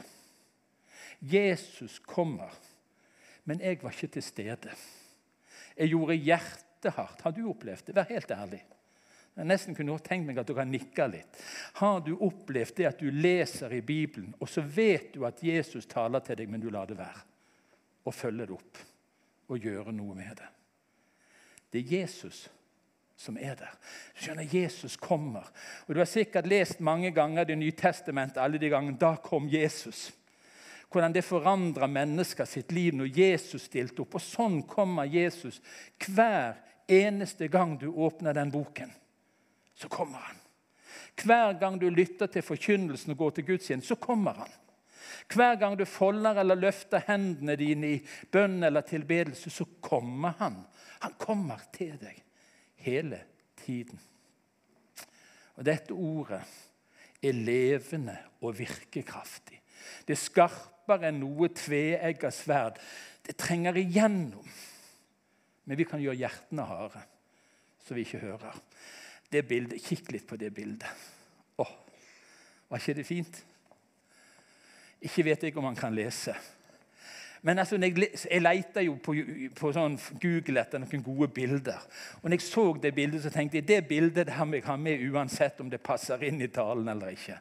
Jesus 1.23 1.99
kommer, 2.07 2.53
men 3.45 3.61
jeg 3.61 3.81
var 3.83 3.95
ikke 3.95 4.15
til 4.17 4.25
stede. 4.25 4.77
Jeg 5.77 5.93
gjorde 5.93 6.15
hjertet 6.15 6.69
hardt. 6.91 7.21
Har 7.21 7.33
du 7.33 7.45
opplevd 7.51 7.87
det? 7.87 7.97
Vær 7.97 8.09
helt 8.11 8.31
ærlig. 8.31 8.63
Jeg 9.37 9.49
nesten 9.49 9.77
kunne 9.77 9.97
tenkt 10.05 10.27
meg 10.29 10.39
at 10.43 10.49
du 10.49 10.55
kan 10.57 10.69
nikke 10.69 11.07
litt. 11.09 11.39
Har 11.81 12.03
du 12.05 12.13
opplevd 12.19 12.77
det 12.77 12.89
at 12.91 12.99
du 13.01 13.09
leser 13.09 13.73
i 13.73 13.81
Bibelen, 13.81 14.35
og 14.41 14.49
så 14.49 14.61
vet 14.61 15.15
du 15.15 15.25
at 15.25 15.41
Jesus 15.43 15.87
taler 15.89 16.21
til 16.21 16.37
deg, 16.37 16.51
men 16.53 16.61
du 16.61 16.69
lar 16.71 16.91
det 16.91 16.99
være? 16.99 17.23
Og 18.05 18.15
følger 18.15 18.51
det 18.51 18.59
opp 18.59 18.83
og 19.53 19.69
gjøre 19.69 19.95
noe 19.95 20.17
med 20.19 20.35
det. 20.37 20.51
Det 21.73 21.81
er 21.81 21.95
Jesus 22.03 22.49
som 23.17 23.39
er 23.39 23.55
der. 23.57 23.73
Du 24.13 24.25
skjønner, 24.25 24.49
Jesus 24.51 24.97
kommer. 25.01 25.47
Og 25.87 25.95
Du 25.95 26.01
har 26.01 26.11
sikkert 26.11 26.47
lest 26.47 26.81
mange 26.81 27.11
ganger 27.11 27.45
Det 27.45 27.59
nye 27.59 27.73
testamentet, 27.73 28.43
alle 28.43 28.59
de 28.59 28.69
gangene 28.69 28.99
da 28.99 29.17
kom 29.17 29.49
Jesus. 29.49 30.11
Hvordan 30.91 31.13
det 31.13 31.25
forandra 31.25 31.87
mennesker 31.87 32.45
sitt 32.45 32.73
liv 32.73 32.95
når 32.95 33.19
Jesus 33.19 33.63
stilte 33.63 34.03
opp. 34.03 34.15
Og 34.15 34.21
sånn 34.21 34.63
kommer 34.69 35.09
Jesus 35.09 35.63
hver 36.05 36.59
eneste 36.89 37.49
gang 37.49 37.77
du 37.81 37.89
åpner 37.89 38.35
den 38.35 38.51
boken. 38.51 38.93
Så 39.75 39.89
kommer 39.89 40.19
han. 40.19 40.37
Hver 41.23 41.59
gang 41.61 41.79
du 41.81 41.89
lytter 41.91 42.27
til 42.27 42.43
forkynnelsen 42.43 43.13
og 43.13 43.19
går 43.19 43.31
til 43.37 43.47
gudstjeneste, 43.53 43.95
så 43.95 44.01
kommer 44.01 44.43
han. 44.43 44.53
Hver 45.33 45.57
gang 45.61 45.77
du 45.79 45.85
folder 45.85 46.41
eller 46.41 46.59
løfter 46.59 47.05
hendene 47.07 47.57
dine 47.57 47.95
i 47.97 48.01
bønn 48.33 48.63
eller 48.65 48.85
tilbedelse, 48.87 49.51
så 49.51 49.67
kommer 49.81 50.37
han. 50.39 50.59
Han 51.05 51.15
kommer 51.19 51.61
til 51.75 51.95
deg 52.01 52.19
hele 52.85 53.21
tiden. 53.65 54.01
Og 55.57 55.65
Dette 55.67 55.93
ordet 55.93 56.43
er 57.23 57.39
levende 57.39 58.17
og 58.43 58.57
virkekraftig. 58.59 59.61
Det 60.07 60.17
er 60.17 60.21
skarpere 60.21 61.11
enn 61.11 61.21
noe 61.23 61.51
tveegga 61.55 62.31
sverd. 62.35 62.81
Det 63.23 63.37
trenger 63.39 63.79
igjennom. 63.79 64.47
Men 65.65 65.79
vi 65.79 65.87
kan 65.87 66.03
gjøre 66.03 66.19
hjertene 66.19 66.67
harde, 66.67 67.03
så 67.87 67.95
vi 67.95 68.05
ikke 68.07 68.23
hører. 68.25 68.59
Det 69.33 69.45
bildet, 69.49 69.83
Kikk 69.83 70.11
litt 70.13 70.27
på 70.29 70.37
det 70.41 70.51
bildet. 70.55 70.89
Å, 71.63 71.67
var 72.69 72.83
ikke 72.83 72.99
det 72.99 73.07
fint? 73.09 73.39
Ikke 75.03 75.25
vet 75.27 75.47
jeg 75.47 75.57
om 75.59 75.71
han 75.71 75.79
kan 75.79 75.95
lese. 75.95 76.35
Men 77.43 77.59
altså, 77.59 77.77
jeg, 77.77 77.97
jeg 78.31 78.43
leita 78.43 78.83
jo 78.85 78.95
på, 79.03 79.17
på 79.59 79.73
sånn 79.75 79.97
Google 80.23 80.63
etter 80.63 80.79
noen 80.79 81.03
gode 81.03 81.27
bilder. 81.35 81.81
Og 82.21 82.29
når 82.29 82.39
jeg 82.39 82.47
så 82.47 82.67
det 82.79 82.93
bildet, 82.95 83.25
så 83.25 83.33
tenkte 83.35 83.59
jeg 83.59 83.67
det 83.67 83.81
bildet 83.89 84.29
der 84.29 84.45
må 84.47 84.61
jeg 84.61 84.67
ha 84.69 84.77
med 84.79 85.03
uansett 85.11 85.59
om 85.63 85.71
det 85.71 85.83
passer 85.83 86.23
inn 86.29 86.39
i 86.43 86.51
talen 86.55 86.93
eller 86.93 87.17
ikke. 87.17 87.41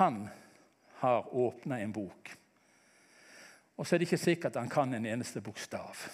Han 0.00 0.24
har 1.02 1.30
åpna 1.30 1.78
en 1.80 1.94
bok. 1.94 2.34
Og 3.80 3.86
så 3.86 3.96
er 3.96 4.02
det 4.02 4.10
ikke 4.10 4.20
sikkert 4.20 4.58
han 4.60 4.68
kan 4.68 4.92
en 4.94 5.08
eneste 5.08 5.40
bokstav. 5.40 6.04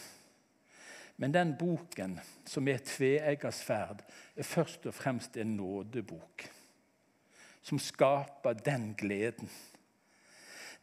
Men 1.18 1.32
den 1.34 1.54
boken, 1.58 2.20
som 2.46 2.68
er 2.68 2.84
tveegga 2.84 3.50
sverd, 3.50 4.04
er 4.36 4.46
først 4.46 4.86
og 4.86 4.94
fremst 4.94 5.36
en 5.40 5.56
nådebok. 5.56 6.44
Som 7.66 7.80
skaper 7.82 8.54
den 8.62 8.92
gleden 8.94 9.50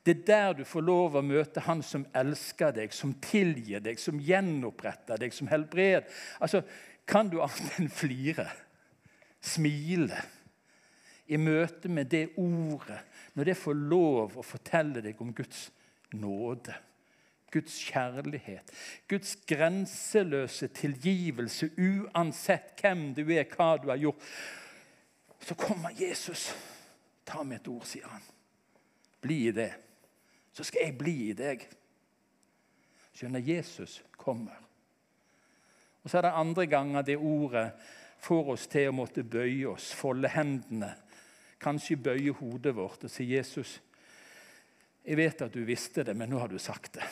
det 0.06 0.18
er 0.18 0.24
der 0.28 0.54
du 0.58 0.64
får 0.68 0.84
lov 0.84 1.16
å 1.16 1.24
møte 1.24 1.64
Han 1.64 1.84
som 1.84 2.06
elsker 2.16 2.74
deg, 2.76 2.92
som 2.92 3.14
tilgir 3.24 3.80
deg, 3.84 4.00
som 4.00 4.20
gjenoppretter 4.20 5.22
deg, 5.22 5.32
som 5.32 5.48
helbreder. 5.48 6.10
Altså, 6.44 6.60
kan 7.08 7.30
du 7.32 7.40
annet 7.44 7.78
enn 7.80 7.92
flire, 7.92 8.50
smile, 9.40 10.20
i 11.32 11.40
møte 11.40 11.88
med 11.88 12.10
det 12.12 12.34
ordet, 12.36 13.00
når 13.34 13.48
det 13.48 13.56
får 13.56 13.80
lov 13.80 14.36
å 14.38 14.44
fortelle 14.44 15.02
deg 15.02 15.22
om 15.24 15.32
Guds 15.36 15.70
nåde, 16.14 16.76
Guds 17.54 17.76
kjærlighet, 17.86 18.72
Guds 19.10 19.36
grenseløse 19.48 20.68
tilgivelse, 20.74 21.70
uansett 21.78 22.74
hvem 22.82 23.12
du 23.14 23.28
er, 23.28 23.46
hva 23.46 23.76
du 23.78 23.92
har 23.92 24.02
gjort. 24.02 24.30
Så 25.44 25.56
kommer 25.60 25.94
Jesus. 26.00 26.50
Ta 27.26 27.44
et 27.54 27.68
ord, 27.68 27.86
sier 27.86 28.08
han. 28.10 28.24
Bli 29.22 29.48
i 29.48 29.56
det 29.56 29.72
så 30.54 30.64
skal 30.64 30.86
jeg 30.86 30.98
bli 30.98 31.16
i 31.32 31.38
deg. 31.38 31.66
Skjønner, 33.14 33.42
Jesus 33.42 34.02
kommer. 34.18 34.58
Og 36.04 36.10
Så 36.10 36.18
er 36.18 36.28
det 36.28 36.36
andre 36.36 36.66
ganger 36.68 37.02
det 37.02 37.18
ordet 37.18 37.72
får 38.24 38.52
oss 38.54 38.68
til 38.68 38.90
å 38.90 38.96
måtte 38.96 39.24
bøye 39.24 39.68
oss, 39.72 39.92
folde 39.96 40.30
hendene, 40.32 40.94
kanskje 41.60 41.98
bøye 41.98 42.36
hodet 42.38 42.76
vårt 42.76 43.04
og 43.04 43.12
si, 43.12 43.24
'Jesus, 43.24 43.82
jeg 45.04 45.20
vet 45.20 45.42
at 45.46 45.54
du 45.54 45.64
visste 45.68 46.04
det, 46.08 46.16
men 46.16 46.30
nå 46.32 46.40
har 46.40 46.52
du 46.52 46.60
sagt 46.60 47.00
det.' 47.00 47.12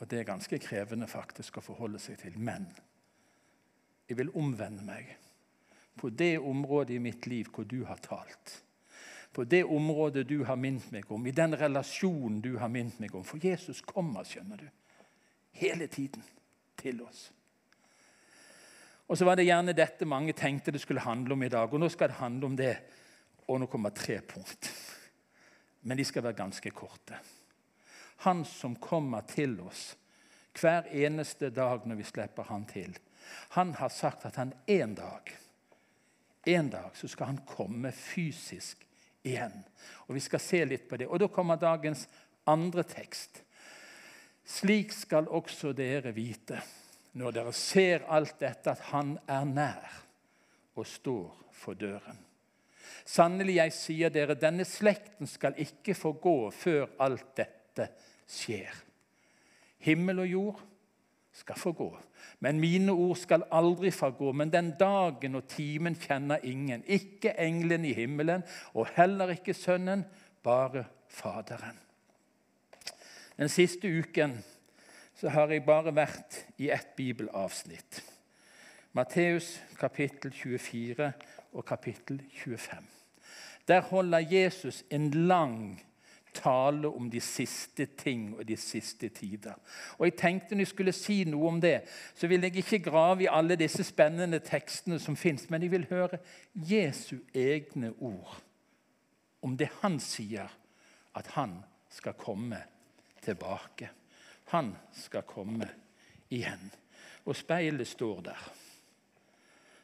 Og 0.00 0.08
Det 0.08 0.18
er 0.18 0.24
ganske 0.24 0.58
krevende 0.58 1.06
faktisk 1.06 1.58
å 1.58 1.62
forholde 1.64 1.98
seg 2.00 2.16
til. 2.22 2.38
Men 2.38 2.70
jeg 4.08 4.16
vil 4.16 4.30
omvende 4.32 4.82
meg 4.82 5.10
på 6.00 6.08
det 6.08 6.38
området 6.38 6.94
i 6.96 7.02
mitt 7.04 7.26
liv 7.26 7.50
hvor 7.52 7.68
du 7.68 7.84
har 7.84 8.00
talt 8.00 8.62
på 9.32 9.44
det 9.44 9.64
området 9.64 10.28
du 10.28 10.44
har 10.44 10.56
minnet 10.56 10.90
meg 10.90 11.10
om, 11.12 11.26
i 11.26 11.34
den 11.34 11.54
relasjonen 11.56 12.40
du 12.42 12.56
har 12.58 12.70
minnet 12.70 12.98
meg 13.00 13.14
om. 13.14 13.24
For 13.26 13.38
Jesus 13.42 13.82
kommer, 13.86 14.26
skjønner 14.26 14.64
du, 14.64 14.66
hele 15.62 15.86
tiden 15.86 16.24
til 16.80 17.02
oss. 17.04 17.28
Og 19.10 19.18
så 19.18 19.26
var 19.26 19.38
det 19.38 19.46
gjerne 19.48 19.74
dette 19.74 20.06
mange 20.06 20.34
tenkte 20.38 20.74
det 20.74 20.82
skulle 20.82 21.02
handle 21.02 21.34
om 21.34 21.42
i 21.42 21.50
dag. 21.50 21.70
Og 21.72 21.82
nå 21.82 21.88
skal 21.90 22.10
det 22.10 22.18
handle 22.20 22.46
om 22.46 22.56
det. 22.58 22.74
Og 23.50 23.58
nå 23.58 23.66
kommer 23.70 23.94
tre 23.94 24.20
punkt. 24.22 24.70
Men 25.80 25.96
de 25.96 26.04
skal 26.04 26.24
være 26.26 26.38
ganske 26.38 26.70
korte. 26.70 27.18
Han 28.26 28.44
som 28.44 28.76
kommer 28.76 29.24
til 29.28 29.56
oss 29.64 29.94
hver 30.60 30.88
eneste 30.92 31.48
dag 31.54 31.86
når 31.86 32.00
vi 32.00 32.08
slipper 32.08 32.50
han 32.50 32.66
til. 32.68 32.96
Han 33.56 33.72
har 33.78 33.88
sagt 33.94 34.26
at 34.28 34.36
han 34.36 34.52
en 34.66 34.94
dag 34.98 35.30
en 36.44 36.70
dag 36.70 36.90
så 36.96 37.08
skal 37.08 37.26
han 37.26 37.40
komme 37.46 37.92
fysisk 37.92 38.86
igjen. 39.22 39.64
Og 40.08 40.14
Vi 40.14 40.20
skal 40.24 40.40
se 40.40 40.64
litt 40.64 40.88
på 40.88 40.96
det. 40.96 41.06
Og 41.06 41.20
Da 41.20 41.28
kommer 41.28 41.56
dagens 41.56 42.08
andre 42.46 42.82
tekst. 42.82 43.42
Slik 44.44 44.92
skal 44.92 45.28
også 45.28 45.72
dere 45.72 46.12
vite, 46.12 46.62
når 47.12 47.32
dere 47.32 47.52
ser 47.52 48.06
alt 48.08 48.40
dette, 48.40 48.70
at 48.70 48.80
Han 48.90 49.18
er 49.28 49.44
nær 49.44 50.00
og 50.74 50.86
står 50.86 51.36
for 51.52 51.74
døren. 51.74 52.29
Sannelig, 53.04 53.56
jeg 53.56 53.74
sier 53.76 54.12
dere, 54.14 54.38
denne 54.38 54.66
slekten 54.68 55.28
skal 55.30 55.58
ikke 55.60 55.94
få 55.98 56.14
gå 56.22 56.36
før 56.54 56.86
alt 57.02 57.32
dette 57.38 57.90
skjer. 58.30 58.74
Himmel 59.84 60.22
og 60.24 60.30
jord 60.30 60.62
skal 61.40 61.56
få 61.56 61.72
gå, 61.72 61.88
men 62.44 62.60
mine 62.60 62.92
ord 62.92 63.16
skal 63.16 63.46
aldri 63.54 63.90
forgå. 63.94 64.32
Men 64.36 64.52
den 64.52 64.74
dagen 64.80 65.38
og 65.38 65.46
timen 65.48 65.96
kjenner 65.96 66.42
ingen. 66.44 66.84
Ikke 66.84 67.32
engelen 67.40 67.86
i 67.88 67.94
himmelen, 67.96 68.44
og 68.74 68.90
heller 68.96 69.32
ikke 69.36 69.54
Sønnen, 69.56 70.04
bare 70.42 70.84
Faderen. 71.10 71.78
Den 73.38 73.48
siste 73.48 73.88
uken 73.88 74.36
så 75.16 75.28
har 75.28 75.50
jeg 75.52 75.64
bare 75.66 75.92
vært 75.96 76.36
i 76.60 76.70
ett 76.72 76.92
bibelavsnitt. 76.96 78.02
Matteus 78.92 79.54
kapittel 79.78 80.32
24 80.32 81.12
og 81.52 81.64
kapittel 81.64 82.22
25. 82.32 82.78
Der 83.68 83.80
holder 83.80 84.18
Jesus 84.18 84.84
en 84.90 85.10
lang 85.10 85.82
tale 86.34 86.88
om 86.88 87.10
de 87.10 87.20
siste 87.20 87.86
ting 87.86 88.36
og 88.38 88.48
de 88.48 88.56
siste 88.56 89.08
tider. 89.08 89.54
Og 89.98 90.06
jeg 90.06 90.14
tenkte 90.16 90.54
Når 90.54 90.60
jeg 90.60 90.66
skulle 90.66 90.92
si 90.92 91.24
noe 91.24 91.48
om 91.48 91.60
det, 91.60 91.80
så 92.14 92.26
vil 92.26 92.40
jeg 92.40 92.56
ikke 92.56 92.78
grave 92.78 93.22
i 93.22 93.28
alle 93.30 93.56
disse 93.56 93.84
spennende 93.84 94.38
tekstene 94.38 94.98
som 94.98 95.16
fins, 95.16 95.50
men 95.50 95.62
jeg 95.62 95.70
vil 95.70 95.86
høre 95.90 96.18
Jesu 96.54 97.16
egne 97.34 97.92
ord 97.98 98.42
om 99.42 99.56
det 99.56 99.70
han 99.80 100.00
sier, 100.00 100.48
at 101.16 101.26
han 101.26 101.62
skal 101.90 102.12
komme 102.12 102.58
tilbake. 103.22 103.88
Han 104.52 104.74
skal 104.92 105.22
komme 105.22 105.68
igjen. 106.30 106.70
Og 107.24 107.36
speilet 107.36 107.88
står 107.88 108.20
der 108.20 108.50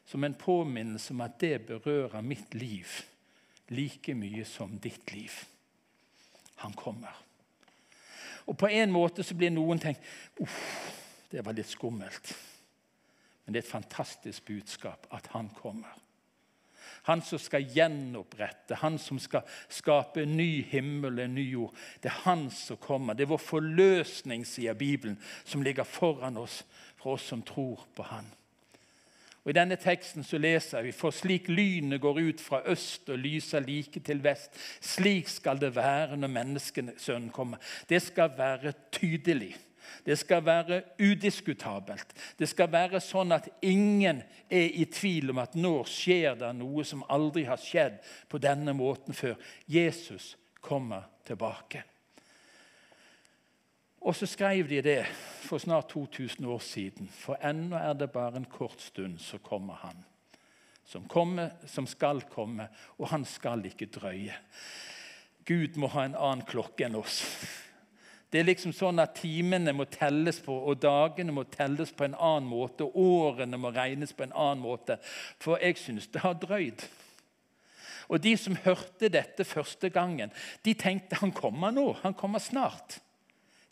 som 0.07 0.23
en 0.23 0.35
påminnelse 0.39 1.13
om 1.13 1.21
at 1.25 1.39
det 1.39 1.65
berører 1.67 2.23
mitt 2.23 2.55
liv 2.55 2.87
like 3.67 4.15
mye 4.15 4.45
som 4.47 4.77
ditt 4.79 5.11
liv. 5.11 5.31
Han 6.63 6.73
kommer. 6.73 7.15
Og 8.47 8.57
På 8.57 8.69
en 8.71 8.91
måte 8.91 9.23
så 9.23 9.35
blir 9.35 9.51
noen 9.51 9.79
tenkt 9.79 10.03
uff, 10.39 10.59
det 11.29 11.43
var 11.43 11.55
litt 11.55 11.67
skummelt. 11.67 12.31
Men 13.43 13.53
det 13.53 13.59
er 13.59 13.65
et 13.65 13.71
fantastisk 13.71 14.45
budskap 14.47 15.07
at 15.11 15.27
han 15.33 15.49
kommer. 15.55 15.91
Han 17.07 17.21
som 17.23 17.39
skal 17.39 17.67
gjenopprette, 17.71 18.79
han 18.81 18.97
som 18.99 19.19
skal 19.19 19.45
skape 19.71 20.23
en 20.23 20.35
ny 20.35 20.63
himmel 20.71 21.19
en 21.23 21.35
ny 21.35 21.45
jord. 21.51 21.75
Det 22.03 22.09
er 22.11 22.23
han 22.25 22.49
som 22.51 22.79
kommer. 22.83 23.15
Det 23.15 23.23
er 23.23 23.31
vår 23.31 23.43
forløsning, 23.43 24.43
sier 24.47 24.75
Bibelen, 24.75 25.15
som 25.47 25.63
ligger 25.63 25.87
foran 25.87 26.39
oss, 26.39 26.63
for 26.99 27.15
oss 27.15 27.27
som 27.31 27.43
tror 27.47 27.85
på 27.95 28.07
han. 28.07 28.27
Og 29.47 29.53
I 29.53 29.55
denne 29.55 29.77
teksten 29.79 30.25
så 30.27 30.35
leser 30.43 30.83
vi 30.83 30.89
for 30.91 31.15
slik 31.15 31.45
lynet 31.47 32.01
går 32.03 32.17
ut 32.19 32.41
fra 32.43 32.59
øst 32.67 33.07
og 33.07 33.21
lyser 33.23 33.63
like 33.63 34.01
til 34.03 34.19
vest, 34.19 34.51
slik 34.83 35.31
skal 35.31 35.61
det 35.61 35.69
være 35.75 36.17
når 36.19 36.33
menneskesønnen 36.33 37.29
kommer. 37.31 37.63
Det 37.87 38.01
skal 38.03 38.33
være 38.35 38.73
tydelig. 38.91 39.55
Det 40.03 40.17
skal 40.19 40.43
være 40.45 40.81
udiskutabelt. 40.99 42.11
Det 42.39 42.49
skal 42.51 42.71
være 42.75 42.99
sånn 42.99 43.31
at 43.31 43.47
ingen 43.63 44.19
er 44.51 44.67
i 44.67 44.83
tvil 44.91 45.31
om 45.31 45.39
at 45.39 45.55
nå 45.55 45.77
skjer 45.87 46.35
det 46.43 46.51
noe 46.59 46.83
som 46.83 47.07
aldri 47.07 47.45
har 47.47 47.63
skjedd 47.63 48.01
på 48.27 48.43
denne 48.43 48.75
måten 48.75 49.15
før. 49.15 49.39
Jesus 49.63 50.33
kommer 50.59 51.07
tilbake. 51.23 51.87
Og 54.07 54.15
så 54.15 54.25
skrev 54.25 54.69
de 54.69 54.79
det 54.81 55.01
for 55.43 55.59
snart 55.59 55.89
2000 55.91 56.45
år 56.47 56.59
siden. 56.63 57.09
For 57.11 57.35
ennå 57.43 57.75
er 57.75 57.93
det 57.93 58.11
bare 58.11 58.39
en 58.39 58.45
kort 58.45 58.81
stund, 58.81 59.19
så 59.19 59.37
kommer 59.37 59.73
Han. 59.83 60.05
Som, 60.85 61.07
kommer, 61.07 61.49
som 61.65 61.87
skal 61.87 62.21
komme, 62.21 62.69
og 62.97 63.09
han 63.09 63.25
skal 63.25 63.65
ikke 63.65 63.85
drøye. 63.85 64.33
Gud 65.45 65.75
må 65.75 65.87
ha 65.87 66.05
en 66.05 66.15
annen 66.15 66.45
klokke 66.47 66.85
enn 66.85 66.95
oss. 66.95 67.17
Det 68.31 68.39
er 68.39 68.47
liksom 68.47 68.71
sånn 68.75 68.99
at 69.03 69.17
Timene 69.19 69.73
må 69.75 69.83
telles 69.91 70.39
på, 70.43 70.55
og 70.55 70.79
dagene 70.79 71.35
må 71.35 71.43
telles 71.51 71.91
på 71.91 72.07
en 72.07 72.15
annen 72.15 72.47
måte. 72.47 72.87
og 72.87 72.95
Årene 72.95 73.59
må 73.59 73.73
regnes 73.75 74.15
på 74.15 74.23
en 74.23 74.35
annen 74.35 74.63
måte. 74.63 74.95
For 75.39 75.59
jeg 75.59 75.75
syns 75.79 76.07
det 76.07 76.23
har 76.23 76.39
drøyd. 76.39 76.85
Og 78.07 78.23
De 78.23 78.37
som 78.39 78.55
hørte 78.63 79.11
dette 79.11 79.43
første 79.43 79.89
gangen, 79.89 80.31
de 80.63 80.73
tenkte 80.73 81.19
han 81.19 81.35
kommer 81.35 81.75
nå. 81.75 81.89
Han 82.03 82.15
kommer 82.15 82.39
snart. 82.39 83.01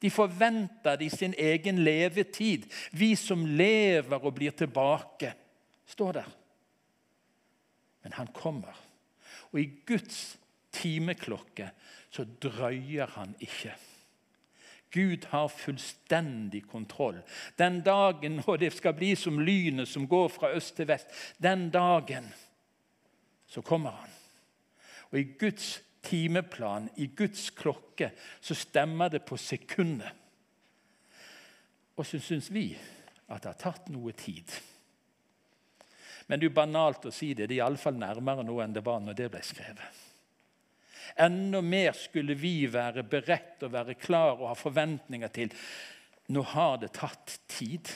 De 0.05 0.11
forventer 0.13 0.99
det 1.01 1.07
i 1.07 1.15
sin 1.17 1.33
egen 1.33 1.79
levetid. 1.81 2.67
Vi 2.93 3.15
som 3.17 3.41
lever 3.57 4.21
og 4.21 4.35
blir 4.37 4.53
tilbake, 4.53 5.31
står 5.89 6.11
der. 6.19 6.27
Men 8.03 8.13
han 8.13 8.29
kommer. 8.29 8.77
Og 9.49 9.59
i 9.63 9.65
Guds 9.87 10.37
timeklokke 10.75 11.71
så 12.13 12.27
drøyer 12.43 13.15
han 13.15 13.33
ikke. 13.41 13.73
Gud 14.93 15.25
har 15.31 15.47
fullstendig 15.47 16.67
kontroll. 16.69 17.17
Den 17.57 17.81
dagen 17.81 18.43
og 18.45 18.59
det 18.61 18.75
skal 18.77 18.93
bli 18.93 19.15
som 19.17 19.41
lynet 19.41 19.89
som 19.89 20.05
går 20.07 20.29
fra 20.37 20.53
øst 20.53 20.77
til 20.77 20.87
vest, 20.87 21.09
den 21.41 21.71
dagen 21.73 22.29
så 23.47 23.65
kommer 23.65 23.97
han. 24.03 24.13
Og 25.09 25.19
i 25.19 25.27
Guds 25.39 25.81
timeplan, 26.05 26.89
i 27.01 27.09
Guds 27.17 27.49
klokke, 27.57 28.11
så 28.41 28.55
stemmer 28.57 29.11
det 29.11 29.23
på 29.25 29.37
sekundet. 29.41 30.23
Og 31.95 32.05
så 32.07 32.19
syns 32.19 32.51
vi 32.51 32.69
at 33.25 33.41
det 33.41 33.51
har 33.51 33.59
tatt 33.59 33.91
noe 33.93 34.13
tid. 34.17 34.51
Men 36.27 36.39
det 36.39 36.47
er 36.47 36.49
jo 36.49 36.57
banalt 36.57 37.05
å 37.07 37.13
si 37.13 37.33
det. 37.33 37.47
Det 37.47 37.57
er 37.57 37.63
iallfall 37.63 37.97
nærmere 38.01 38.45
nå 38.45 38.57
enn 38.61 38.73
det 38.75 38.83
var 38.85 39.01
når 39.03 39.17
det 39.17 39.29
ble 39.33 39.41
skrevet. 39.45 40.03
Enda 41.21 41.61
mer 41.61 41.93
skulle 41.95 42.35
vi 42.35 42.65
være 42.67 43.05
beredt 43.07 43.63
og 43.63 43.73
være 43.75 43.95
klar 43.99 44.39
og 44.39 44.49
ha 44.49 44.55
forventninger 44.57 45.31
til. 45.33 45.53
Nå 46.33 46.41
har 46.55 46.79
det 46.81 46.95
tatt 46.97 47.37
tid. 47.47 47.91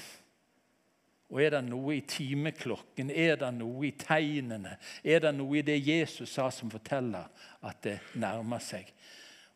Og 1.29 1.41
er 1.43 1.53
det 1.53 1.61
noe 1.67 1.93
i 1.99 2.01
timeklokken, 2.09 3.11
er 3.13 3.35
det 3.37 3.51
noe 3.53 3.85
i 3.87 3.93
tegnene, 3.97 4.77
er 5.03 5.21
det 5.21 5.33
noe 5.37 5.59
i 5.59 5.65
det 5.65 5.77
Jesus 5.77 6.33
sa 6.33 6.47
som 6.53 6.71
forteller 6.73 7.29
at 7.61 7.81
det 7.85 7.99
nærmer 8.17 8.63
seg? 8.63 8.89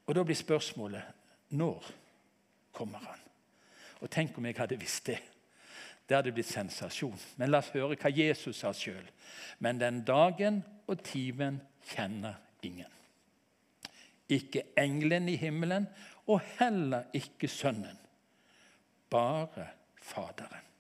Og 0.05 0.15
Da 0.15 0.23
blir 0.23 0.37
spørsmålet 0.37 1.53
når 1.57 1.91
kommer 2.71 2.99
han? 2.99 3.19
Og 4.01 4.09
Tenk 4.11 4.37
om 4.37 4.45
jeg 4.45 4.57
hadde 4.57 4.79
visst 4.79 5.07
det. 5.07 5.19
Det 6.09 6.17
hadde 6.17 6.33
blitt 6.35 6.51
sensasjon. 6.51 7.19
Men 7.37 7.49
la 7.49 7.63
oss 7.63 7.71
høre 7.73 7.95
hva 7.95 8.11
Jesus 8.11 8.59
sa 8.59 8.73
sjøl. 8.75 9.05
Men 9.59 9.79
den 9.79 10.03
dagen 10.03 10.61
og 10.87 10.99
timen 11.03 11.61
kjenner 11.87 12.35
ingen 12.61 12.91
ikke 14.33 14.63
engelen 14.77 15.29
i 15.29 15.35
himmelen 15.35 15.87
og 16.27 16.41
heller 16.59 17.09
ikke 17.13 17.47
Sønnen. 17.47 17.97
Bare 19.09 19.67
Faderen. 20.03 20.72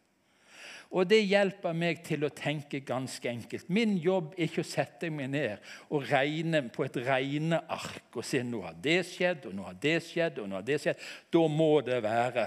Og 0.93 1.07
Det 1.09 1.23
hjelper 1.25 1.73
meg 1.73 2.03
til 2.05 2.21
å 2.25 2.29
tenke 2.29 2.83
ganske 2.85 3.29
enkelt. 3.29 3.69
Min 3.73 3.95
jobb 3.97 4.35
er 4.37 4.45
ikke 4.45 4.61
å 4.61 4.67
sette 4.67 5.09
meg 5.09 5.31
ned 5.33 5.63
og 5.89 6.05
regne 6.05 6.61
på 6.69 6.85
et 6.85 6.99
regneark 7.01 8.13
og 8.13 8.25
si 8.27 8.43
nå 8.45 8.61
har 8.61 8.75
det 8.77 8.99
skjedd, 9.09 9.47
og 9.49 9.55
nå 9.57 9.65
har 9.65 9.79
det 9.81 9.95
skjedd, 10.05 10.37
og 10.43 10.51
nå 10.51 10.59
har 10.59 10.67
det 10.67 10.77
skjedd. 10.83 11.07
Da 11.33 11.47
må 11.49 11.71
det 11.85 11.97
være 12.05 12.45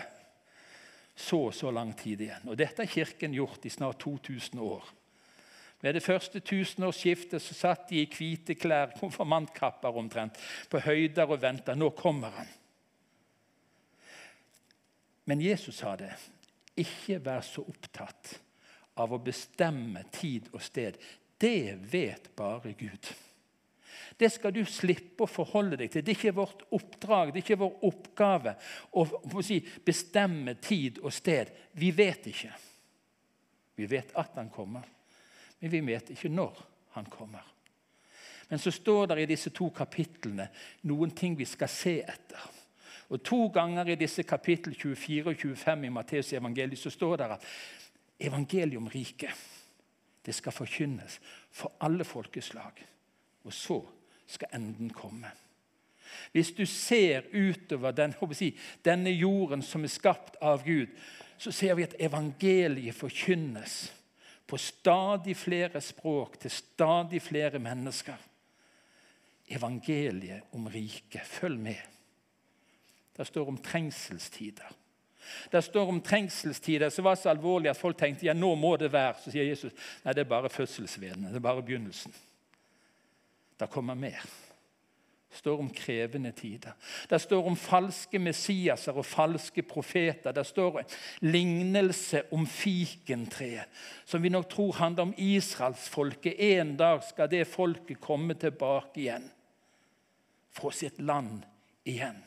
så 1.17 1.49
og 1.49 1.57
så 1.57 1.73
lang 1.75 1.91
tid 1.99 2.23
igjen. 2.23 2.47
Og 2.47 2.59
Dette 2.61 2.85
har 2.85 2.93
Kirken 2.93 3.35
gjort 3.35 3.67
i 3.67 3.73
snart 3.73 3.99
2000 4.05 4.63
år. 4.63 4.87
Ved 5.83 5.99
det 5.99 6.05
første 6.05 6.41
tusenårsskiftet 6.41 7.43
så 7.43 7.55
satt 7.55 7.91
de 7.91 8.01
i 8.05 8.07
hvite 8.11 8.55
klær, 8.55 8.95
konfirmantkapper 9.01 9.99
omtrent, 9.99 10.39
på 10.71 10.85
høyder 10.87 11.35
og 11.35 11.43
venta. 11.43 11.75
Nå 11.75 11.91
kommer 11.99 12.39
han. 12.39 12.55
Men 15.27 15.43
Jesus 15.43 15.83
sa 15.83 15.97
det. 15.99 16.15
Ikke 16.77 17.21
vær 17.25 17.45
så 17.47 17.65
opptatt 17.65 18.35
av 19.01 19.13
å 19.13 19.21
bestemme 19.23 20.07
tid 20.13 20.51
og 20.53 20.63
sted. 20.65 20.99
Det 21.37 21.77
vet 21.93 22.31
bare 22.37 22.73
Gud. 22.79 23.13
Det 24.17 24.31
skal 24.33 24.53
du 24.55 24.63
slippe 24.65 25.27
å 25.27 25.31
forholde 25.31 25.77
deg 25.81 25.93
til. 25.93 26.05
Det 26.05 26.15
er 26.15 26.19
ikke 26.19 26.37
vårt 26.37 26.63
oppdrag, 26.77 27.33
det 27.33 27.43
er 27.43 27.45
ikke 27.45 27.61
vår 27.61 27.87
oppgave 27.89 28.57
å, 28.97 29.05
si, 29.45 29.61
bestemme 29.85 30.57
tid 30.63 31.03
og 31.03 31.13
sted. 31.13 31.53
Vi 31.77 31.91
vet 31.93 32.29
ikke. 32.33 32.53
Vi 33.77 33.89
vet 33.91 34.15
at 34.17 34.39
han 34.41 34.49
kommer 34.53 34.87
men 35.59 35.71
vi 35.71 35.81
vet 35.81 36.13
ikke 36.13 36.31
når 36.33 36.59
han 36.97 37.09
kommer. 37.11 37.45
Men 38.49 38.61
så 38.63 38.71
står 38.71 39.07
det 39.11 39.23
i 39.25 39.31
disse 39.33 39.51
to 39.51 39.71
kapitlene 39.75 40.47
noen 40.87 41.11
ting 41.17 41.35
vi 41.39 41.47
skal 41.49 41.71
se 41.73 41.97
etter. 42.07 42.43
Og 43.09 43.23
To 43.23 43.47
ganger 43.55 43.93
i 43.93 43.95
disse 43.95 44.23
kapittel 44.23 44.75
24 44.75 45.31
og 45.31 45.37
25 45.37 45.87
i 45.87 45.89
Matteus 45.89 46.33
evangeliet 46.33 46.79
så 46.79 46.91
står 46.91 47.17
det 47.17 47.31
at 47.37 47.45
evangeliet 48.21 48.77
om 48.77 48.89
riket 48.89 49.31
det 50.27 50.35
skal 50.35 50.53
forkynnes 50.53 51.21
for 51.55 51.73
alle 51.81 52.05
folkeslag. 52.05 52.83
Og 53.45 53.53
så 53.53 53.79
skal 54.27 54.49
enden 54.59 54.91
komme. 54.91 55.31
Hvis 56.33 56.51
du 56.53 56.67
ser 56.67 57.23
utover 57.35 57.91
den, 57.91 58.15
si, 58.35 58.57
denne 58.85 59.11
jorden 59.11 59.63
som 59.63 59.85
er 59.85 59.93
skapt 59.93 60.37
av 60.43 60.65
Gud, 60.67 60.91
så 61.39 61.53
ser 61.53 61.75
vi 61.75 61.87
at 61.87 61.95
evangeliet 62.01 62.95
forkynnes 62.95 63.93
på 64.47 64.59
stadig 64.59 65.37
flere 65.37 65.81
språk 65.81 66.41
til 66.41 66.51
stadig 66.51 67.23
flere 67.23 67.59
mennesker. 67.59 68.17
Evangeliet 69.49 70.43
om 70.53 70.67
riket. 70.67 71.23
Følg 71.23 71.59
med. 71.59 71.96
Det 73.17 73.27
står 73.27 73.49
om 73.49 73.59
trengselstider. 73.59 74.75
Det 75.53 75.65
står 75.65 75.89
om 75.89 76.01
trengselstider 76.01 76.91
som 76.91 77.05
var 77.05 77.15
så 77.19 77.31
alvorlige 77.33 77.71
at 77.71 77.81
folk 77.81 77.99
tenkte 77.99 78.29
ja, 78.29 78.35
nå 78.37 78.55
må 78.55 78.77
det 78.81 78.93
være. 78.93 79.17
Så 79.23 79.35
sier 79.35 79.49
Jesus 79.49 79.73
nei, 80.05 80.15
det 80.15 80.25
er 80.25 80.31
bare 80.31 80.53
fødselsvedene. 80.53 81.31
Det 81.33 81.41
er 81.41 81.47
bare 81.49 81.65
begynnelsen. 81.65 82.15
Det 83.57 83.71
kommer 83.73 83.95
mer. 83.99 84.27
Det 85.31 85.41
står 85.41 85.59
om 85.61 85.71
krevende 85.75 86.31
tider. 86.33 86.73
Det 87.11 87.19
står 87.21 87.49
om 87.49 87.57
falske 87.61 88.19
messiaser 88.19 88.97
og 88.97 89.05
falske 89.05 89.63
profeter. 89.63 90.33
Det 90.33 90.47
står 90.47 90.79
en 90.81 90.95
lignelse 91.29 92.23
om 92.33 92.47
fikentreet, 92.47 93.69
som 94.05 94.23
vi 94.23 94.33
nok 94.33 94.49
tror 94.49 94.79
handler 94.79 95.09
om 95.09 95.15
israelsfolket. 95.19 96.39
En 96.39 96.77
dag 96.77 97.03
skal 97.05 97.31
det 97.31 97.47
folket 97.47 98.01
komme 98.01 98.35
tilbake 98.35 99.01
igjen, 99.01 99.29
fra 100.57 100.73
sitt 100.73 101.03
land 101.05 101.45
igjen. 101.85 102.26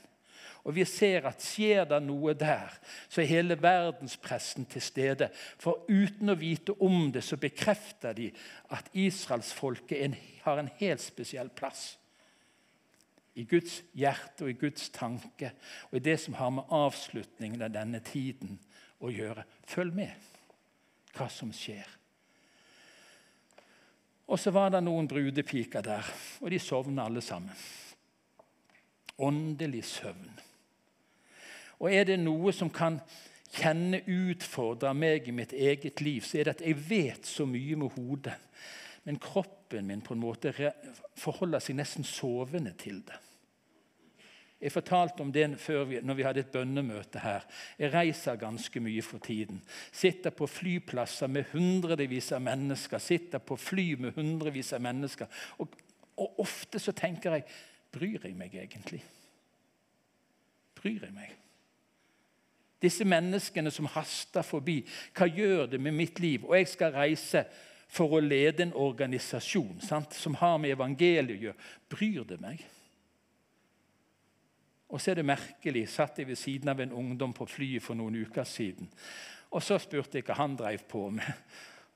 Og 0.69 0.75
vi 0.77 0.84
ser 0.86 1.25
at 1.25 1.41
skjer 1.41 1.88
det 1.89 1.97
noe 2.05 2.36
der, 2.38 2.75
så 3.10 3.23
er 3.23 3.32
hele 3.32 3.55
verdenspressen 3.58 4.67
til 4.69 4.84
stede. 4.86 5.32
For 5.34 5.88
uten 5.89 6.29
å 6.29 6.38
vite 6.38 6.75
om 6.86 7.08
det, 7.10 7.23
så 7.25 7.39
bekrefter 7.41 8.13
de 8.13 8.27
at 8.77 8.91
israelsfolket 8.93 10.19
har 10.43 10.62
en 10.62 10.69
helt 10.77 11.01
spesiell 11.01 11.49
plass 11.49 11.95
i 13.39 13.47
Guds 13.49 13.79
hjerte 13.97 14.45
og 14.45 14.51
i 14.51 14.58
Guds 14.60 14.89
tanke 14.93 15.53
og 15.89 15.97
i 15.97 16.03
det 16.03 16.17
som 16.21 16.36
har 16.38 16.51
med 16.53 16.73
avslutningen 16.75 17.63
av 17.65 17.73
denne 17.73 18.01
tiden 18.05 18.60
å 19.01 19.10
gjøre. 19.13 19.45
Følg 19.69 19.95
med 19.95 20.27
hva 21.15 21.29
som 21.34 21.53
skjer. 21.55 21.88
Og 24.29 24.38
så 24.38 24.53
var 24.53 24.69
det 24.69 24.84
noen 24.86 25.08
brudepiker 25.10 25.82
der, 25.82 26.05
og 26.43 26.53
de 26.53 26.60
sovna 26.62 27.08
alle 27.10 27.23
sammen. 27.25 27.58
Åndelig 29.25 29.88
søvn. 29.89 30.29
Og 31.79 31.93
er 31.93 32.07
det 32.09 32.19
noe 32.19 32.53
som 32.55 32.71
kan 32.73 32.99
kjenne 33.55 34.03
utfordre 34.05 34.91
meg 34.93 35.27
i 35.27 35.33
mitt 35.33 35.55
eget 35.55 36.03
liv, 36.05 36.25
så 36.25 36.37
er 36.37 36.49
det 36.49 36.57
at 36.57 36.67
jeg 36.67 36.77
vet 36.89 37.25
så 37.25 37.47
mye 37.49 37.79
med 37.79 37.95
hodet. 37.95 38.35
Men 39.07 39.17
kroppen 39.21 39.87
min 39.87 40.03
på 40.05 40.13
en 40.13 40.21
måte 40.21 40.53
forholder 41.17 41.63
seg 41.63 41.79
nesten 41.79 42.05
sovende 42.05 42.75
til 42.77 43.01
det. 43.07 43.17
Jeg 44.59 44.73
fortalte 44.75 45.23
om 45.23 45.31
det 45.31 45.45
før 45.59 45.85
vi, 45.87 45.99
når 46.03 46.17
vi 46.17 46.23
hadde 46.27 46.41
et 46.43 46.51
bønnemøte 46.51 47.21
her. 47.23 47.45
Jeg 47.79 47.93
reiser 47.93 48.35
ganske 48.35 48.79
mye 48.83 49.01
for 49.01 49.23
tiden. 49.23 49.61
Sitter 49.91 50.35
på 50.35 50.49
flyplasser 50.51 51.31
med 51.31 51.47
hundrevis 51.53 52.33
av 52.35 52.43
mennesker. 52.43 52.99
Sitter 52.99 53.39
på 53.39 53.55
fly 53.55 53.93
med 54.03 54.19
hundrevis 54.19 54.73
av 54.75 54.83
mennesker. 54.83 55.31
Og, 55.63 55.79
og 56.19 56.43
ofte 56.43 56.79
så 56.79 56.91
tenker 56.91 57.39
jeg 57.39 57.47
Bryr 57.89 58.19
jeg 58.21 58.35
meg 58.37 58.53
egentlig? 58.53 58.99
Bryr 60.77 61.07
jeg 61.07 61.13
meg? 61.15 61.31
Disse 62.79 63.05
menneskene 63.07 63.71
som 63.71 63.89
haster 63.91 64.45
forbi, 64.45 64.79
hva 65.17 65.27
gjør 65.27 65.65
det 65.73 65.81
med 65.83 65.95
mitt 65.97 66.19
liv? 66.23 66.45
Og 66.47 66.55
jeg 66.55 66.69
skal 66.71 66.95
reise 66.95 67.43
for 67.89 68.15
å 68.15 68.21
lede 68.23 68.63
en 68.63 68.75
organisasjon 68.77 69.81
sant? 69.83 70.13
som 70.13 70.37
har 70.39 70.59
med 70.61 70.75
evangeliet 70.75 71.35
å 71.35 71.43
gjøre. 71.47 71.69
Bryr 71.89 72.27
det 72.29 72.37
meg? 72.41 72.63
Og 74.89 75.01
så 75.01 75.11
er 75.11 75.19
det 75.19 75.27
merkelig, 75.29 75.83
satt 75.91 76.17
jeg 76.17 76.29
ved 76.29 76.39
siden 76.39 76.71
av 76.71 76.79
en 76.81 76.95
ungdom 76.97 77.33
på 77.35 77.45
flyet 77.49 77.83
for 77.85 77.97
noen 77.97 78.15
uker 78.23 78.47
siden. 78.47 78.89
Og 79.53 79.61
så 79.65 79.77
spurte 79.81 80.17
jeg 80.17 80.25
hva 80.25 80.39
han 80.39 80.55
drev 80.57 80.85
på 80.89 81.03
med. 81.13 81.29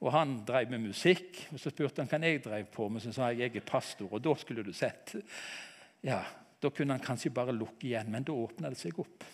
Og 0.04 0.12
han 0.12 0.36
drev 0.46 0.70
med 0.74 0.90
musikk. 0.90 1.46
Og 1.54 1.62
så 1.62 1.72
spurte 1.72 2.04
han 2.04 2.10
hva 2.12 2.20
jeg 2.28 2.44
drev 2.44 2.68
på 2.74 2.90
med. 2.92 3.02
Så 3.02 3.14
sa 3.16 3.32
jeg 3.32 3.48
jeg 3.48 3.62
er 3.62 3.66
pastor. 3.66 4.10
Og 4.12 4.22
da 4.22 4.34
skulle 4.38 4.66
du 4.66 4.74
sett. 4.76 5.16
Ja, 6.04 6.24
Da 6.64 6.70
kunne 6.72 6.96
han 6.96 7.04
kanskje 7.04 7.34
bare 7.36 7.52
lukke 7.52 7.90
igjen, 7.90 8.08
men 8.08 8.24
da 8.24 8.32
åpna 8.32 8.70
det 8.72 8.78
seg 8.80 8.96
opp. 9.04 9.26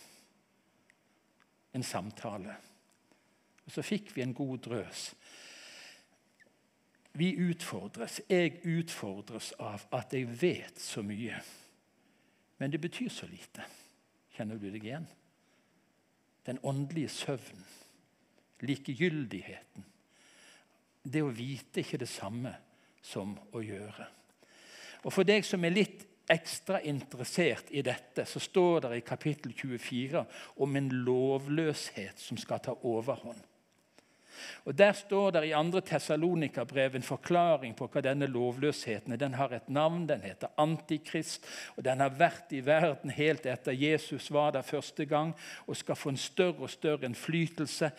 En 1.73 1.83
samtale. 1.83 2.55
Og 3.65 3.71
så 3.71 3.83
fikk 3.85 4.15
vi 4.15 4.23
en 4.25 4.33
god 4.33 4.57
drøs. 4.65 5.13
Vi 7.13 7.35
utfordres. 7.37 8.21
Jeg 8.29 8.61
utfordres 8.65 9.51
av 9.59 9.85
at 9.93 10.13
jeg 10.13 10.29
vet 10.41 10.81
så 10.81 11.03
mye. 11.05 11.37
Men 12.57 12.71
det 12.71 12.81
betyr 12.81 13.09
så 13.09 13.27
lite. 13.29 13.65
Kjenner 14.35 14.57
du 14.57 14.69
deg 14.71 14.83
igjen? 14.83 15.07
Den 16.45 16.59
åndelige 16.63 17.11
søvnen, 17.13 17.65
likegyldigheten. 18.65 19.85
Det 21.03 21.21
å 21.23 21.33
vite 21.33 21.83
ikke 21.83 21.99
det 22.01 22.09
samme 22.09 22.53
som 23.01 23.35
å 23.53 23.61
gjøre. 23.63 24.07
Og 25.05 25.13
For 25.13 25.27
deg 25.27 25.45
som 25.47 25.63
er 25.63 25.75
litt 25.75 26.08
ekstra 26.29 26.81
interessert 26.81 27.71
i 27.73 27.81
dette, 27.85 28.25
så 28.25 28.39
står 28.39 28.87
det 28.87 28.97
i 28.97 29.05
kapittel 29.05 29.53
24 29.53 30.25
om 30.63 30.75
en 30.75 30.89
lovløshet 31.05 32.19
som 32.21 32.37
skal 32.37 32.61
ta 32.63 32.75
overhånd. 32.83 33.41
Og 34.65 34.77
Der 34.77 34.93
står 34.93 35.31
det 35.31 35.43
i 35.45 35.51
2. 35.51 35.79
Tessalonika-brev 35.79 36.95
en 36.95 37.03
forklaring 37.03 37.75
på 37.75 37.87
hva 37.91 38.01
denne 38.01 38.27
lovløsheten 38.27 39.13
er. 39.13 39.17
Den 39.17 39.33
har 39.33 39.53
et 39.53 39.69
navn, 39.69 40.07
den 40.07 40.21
heter 40.21 40.53
Antikrist, 40.57 41.45
og 41.75 41.83
den 41.83 41.99
har 41.99 42.15
vært 42.15 42.53
i 42.55 42.61
verden 42.65 43.09
helt 43.09 43.45
etter 43.45 43.75
Jesus 43.75 44.31
var 44.31 44.51
der 44.51 44.61
første 44.61 45.05
gang 45.05 45.33
og 45.67 45.77
skal 45.77 45.95
få 45.95 46.13
en 46.13 46.17
større 46.17 46.67
og 46.67 46.69
større 46.69 47.05
innflytelse. 47.05 47.91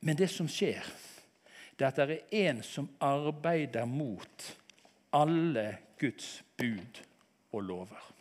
Men 0.00 0.16
det 0.16 0.30
som 0.30 0.48
skjer, 0.48 0.84
det 1.78 1.84
er 1.84 1.88
at 1.88 2.08
det 2.08 2.20
er 2.20 2.48
en 2.50 2.62
som 2.62 2.88
arbeider 3.00 3.84
mot 3.84 4.52
alle 5.12 5.78
Guds 6.00 6.44
bud 6.56 7.02
og 7.52 7.62
lover. 7.62 8.12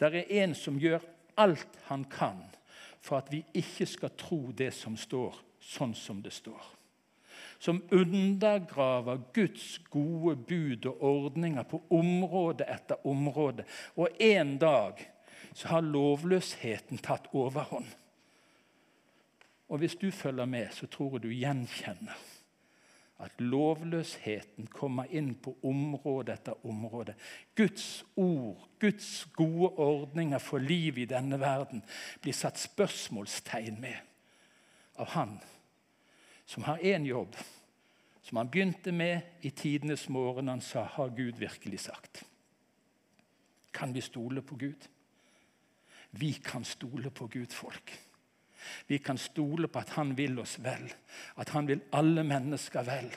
Det 0.00 0.10
er 0.10 0.42
en 0.42 0.54
som 0.58 0.78
gjør 0.80 1.04
alt 1.40 1.78
han 1.88 2.04
kan 2.10 2.42
for 3.04 3.20
at 3.20 3.30
vi 3.32 3.42
ikke 3.54 3.86
skal 3.86 4.14
tro 4.18 4.40
det 4.56 4.72
som 4.74 4.96
står, 4.96 5.36
sånn 5.60 5.92
som 5.96 6.22
det 6.24 6.32
står. 6.32 6.62
Som 7.60 7.82
undergraver 7.92 9.20
Guds 9.36 9.78
gode 9.92 10.36
bud 10.36 10.86
og 10.88 11.02
ordninger 11.04 11.66
på 11.68 11.82
område 11.92 12.66
etter 12.68 13.06
område. 13.06 13.64
Og 13.96 14.08
en 14.20 14.56
dag 14.58 15.00
så 15.54 15.76
har 15.76 15.86
lovløsheten 15.86 17.00
tatt 17.04 17.28
overhånd. 17.32 17.88
Og 19.68 19.80
hvis 19.80 19.96
du 20.00 20.10
følger 20.10 20.48
med, 20.48 20.72
så 20.72 20.88
tror 20.90 21.16
jeg 21.16 21.24
du 21.24 21.32
gjenkjenner 21.32 22.20
at 23.22 23.40
lovløsheten 23.40 24.66
kommer 24.66 25.10
inn 25.14 25.34
på 25.38 25.54
område 25.62 26.34
etter 26.34 26.66
område. 26.66 27.14
Guds 27.56 28.04
ord, 28.16 28.68
Guds 28.82 29.24
gode 29.36 29.70
ordninger 29.78 30.42
for 30.42 30.58
liv 30.58 30.98
i 30.98 31.08
denne 31.08 31.38
verden 31.40 31.84
blir 32.22 32.34
satt 32.34 32.58
spørsmålstegn 32.58 33.78
med 33.80 33.96
av 34.98 35.14
Han 35.14 35.38
som 36.46 36.62
har 36.62 36.78
én 36.84 37.06
jobb, 37.06 37.36
som 38.22 38.36
han 38.36 38.50
begynte 38.50 38.92
med 38.92 39.20
i 39.40 39.50
tidenes 39.50 40.08
morgen. 40.08 40.48
Han 40.48 40.60
sa, 40.60 40.84
'Har 40.84 41.08
Gud 41.08 41.38
virkelig 41.38 41.80
sagt?' 41.80 42.24
Kan 43.72 43.94
vi 43.94 44.00
stole 44.00 44.42
på 44.42 44.56
Gud? 44.56 44.88
Vi 46.10 46.32
kan 46.32 46.64
stole 46.64 47.10
på 47.10 47.26
Gud, 47.26 47.52
folk. 47.52 48.03
Vi 48.86 48.98
kan 48.98 49.18
stole 49.18 49.68
på 49.68 49.80
at 49.80 49.94
han 49.98 50.14
vil 50.16 50.38
oss 50.42 50.58
vel, 50.62 50.86
at 51.40 51.52
han 51.54 51.68
vil 51.68 51.82
alle 51.92 52.24
mennesker 52.26 52.86
vel. 52.86 53.10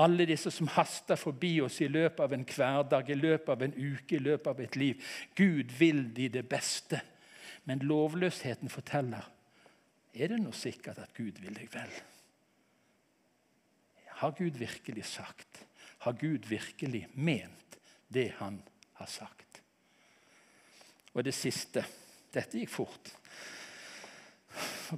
Alle 0.00 0.24
disse 0.28 0.52
som 0.54 0.70
haster 0.70 1.18
forbi 1.18 1.58
oss 1.60 1.80
i 1.82 1.88
løpet 1.90 2.22
av 2.24 2.32
en 2.32 2.46
hverdag, 2.46 3.10
i 3.10 3.18
løpet 3.18 3.52
av 3.52 3.64
en 3.66 3.74
uke, 3.74 4.16
i 4.16 4.22
løpet 4.22 4.52
av 4.52 4.60
et 4.64 4.76
liv. 4.78 5.10
Gud 5.36 5.74
vil 5.78 6.06
de 6.16 6.28
det 6.32 6.46
beste. 6.48 7.00
Men 7.68 7.82
lovløsheten 7.84 8.72
forteller 8.72 9.26
er 10.14 10.32
det 10.32 10.40
nå 10.42 10.52
sikkert 10.56 10.98
at 11.02 11.12
Gud 11.14 11.38
vil 11.42 11.54
deg 11.54 11.68
vel. 11.74 11.92
Har 14.20 14.34
Gud 14.38 14.58
virkelig 14.58 15.04
sagt? 15.06 15.64
Har 16.04 16.16
Gud 16.18 16.48
virkelig 16.48 17.06
ment 17.14 17.78
det 18.08 18.30
han 18.40 18.58
har 18.98 19.06
sagt? 19.06 19.62
Og 21.14 21.24
det 21.24 21.34
siste 21.34 21.84
Dette 22.30 22.60
gikk 22.60 22.70
fort. 22.70 23.08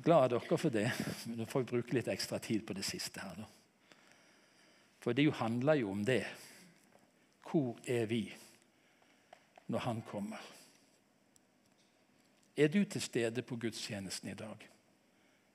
Glad 0.04 0.30
dere 0.32 0.58
for 0.58 0.70
det. 0.72 0.88
Nå 1.26 1.46
får 1.46 1.64
vi 1.64 1.70
bruke 1.74 1.96
litt 1.96 2.08
ekstra 2.08 2.38
tid 2.38 2.66
på 2.66 2.76
det 2.76 2.84
siste. 2.84 3.20
her. 3.20 3.44
For 5.00 5.12
det 5.12 5.32
handler 5.34 5.74
jo 5.74 5.90
om 5.90 6.04
det. 6.04 6.24
Hvor 7.42 7.76
er 7.86 8.06
vi 8.06 8.34
når 9.66 9.78
Han 9.78 10.02
kommer? 10.02 10.40
Er 12.56 12.68
du 12.68 12.84
til 12.84 13.00
stede 13.00 13.42
på 13.42 13.56
gudstjenesten 13.56 14.28
i 14.28 14.34
dag? 14.34 14.68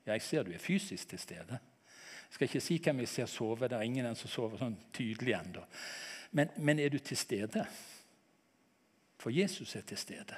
Jeg 0.05 0.21
ser 0.21 0.43
du 0.43 0.51
er 0.51 0.57
fysisk 0.57 1.09
til 1.09 1.19
stede. 1.19 1.59
Jeg 2.27 2.33
skal 2.33 2.45
ikke 2.45 2.61
si 2.61 2.77
hvem 2.83 2.99
jeg 2.99 3.07
ser 3.07 3.25
sove. 3.25 3.67
Det 3.67 3.77
er 3.77 3.81
ingen 3.81 4.15
som 4.15 4.29
sover 4.29 4.57
sånn 4.57 4.77
tydelig 4.93 5.33
ennå. 5.37 5.63
Men, 6.31 6.49
men 6.57 6.79
er 6.79 6.89
du 6.89 6.99
til 6.99 7.17
stede? 7.17 7.65
For 9.17 9.29
Jesus 9.29 9.75
er 9.75 9.81
til 9.87 9.97
stede. 9.97 10.37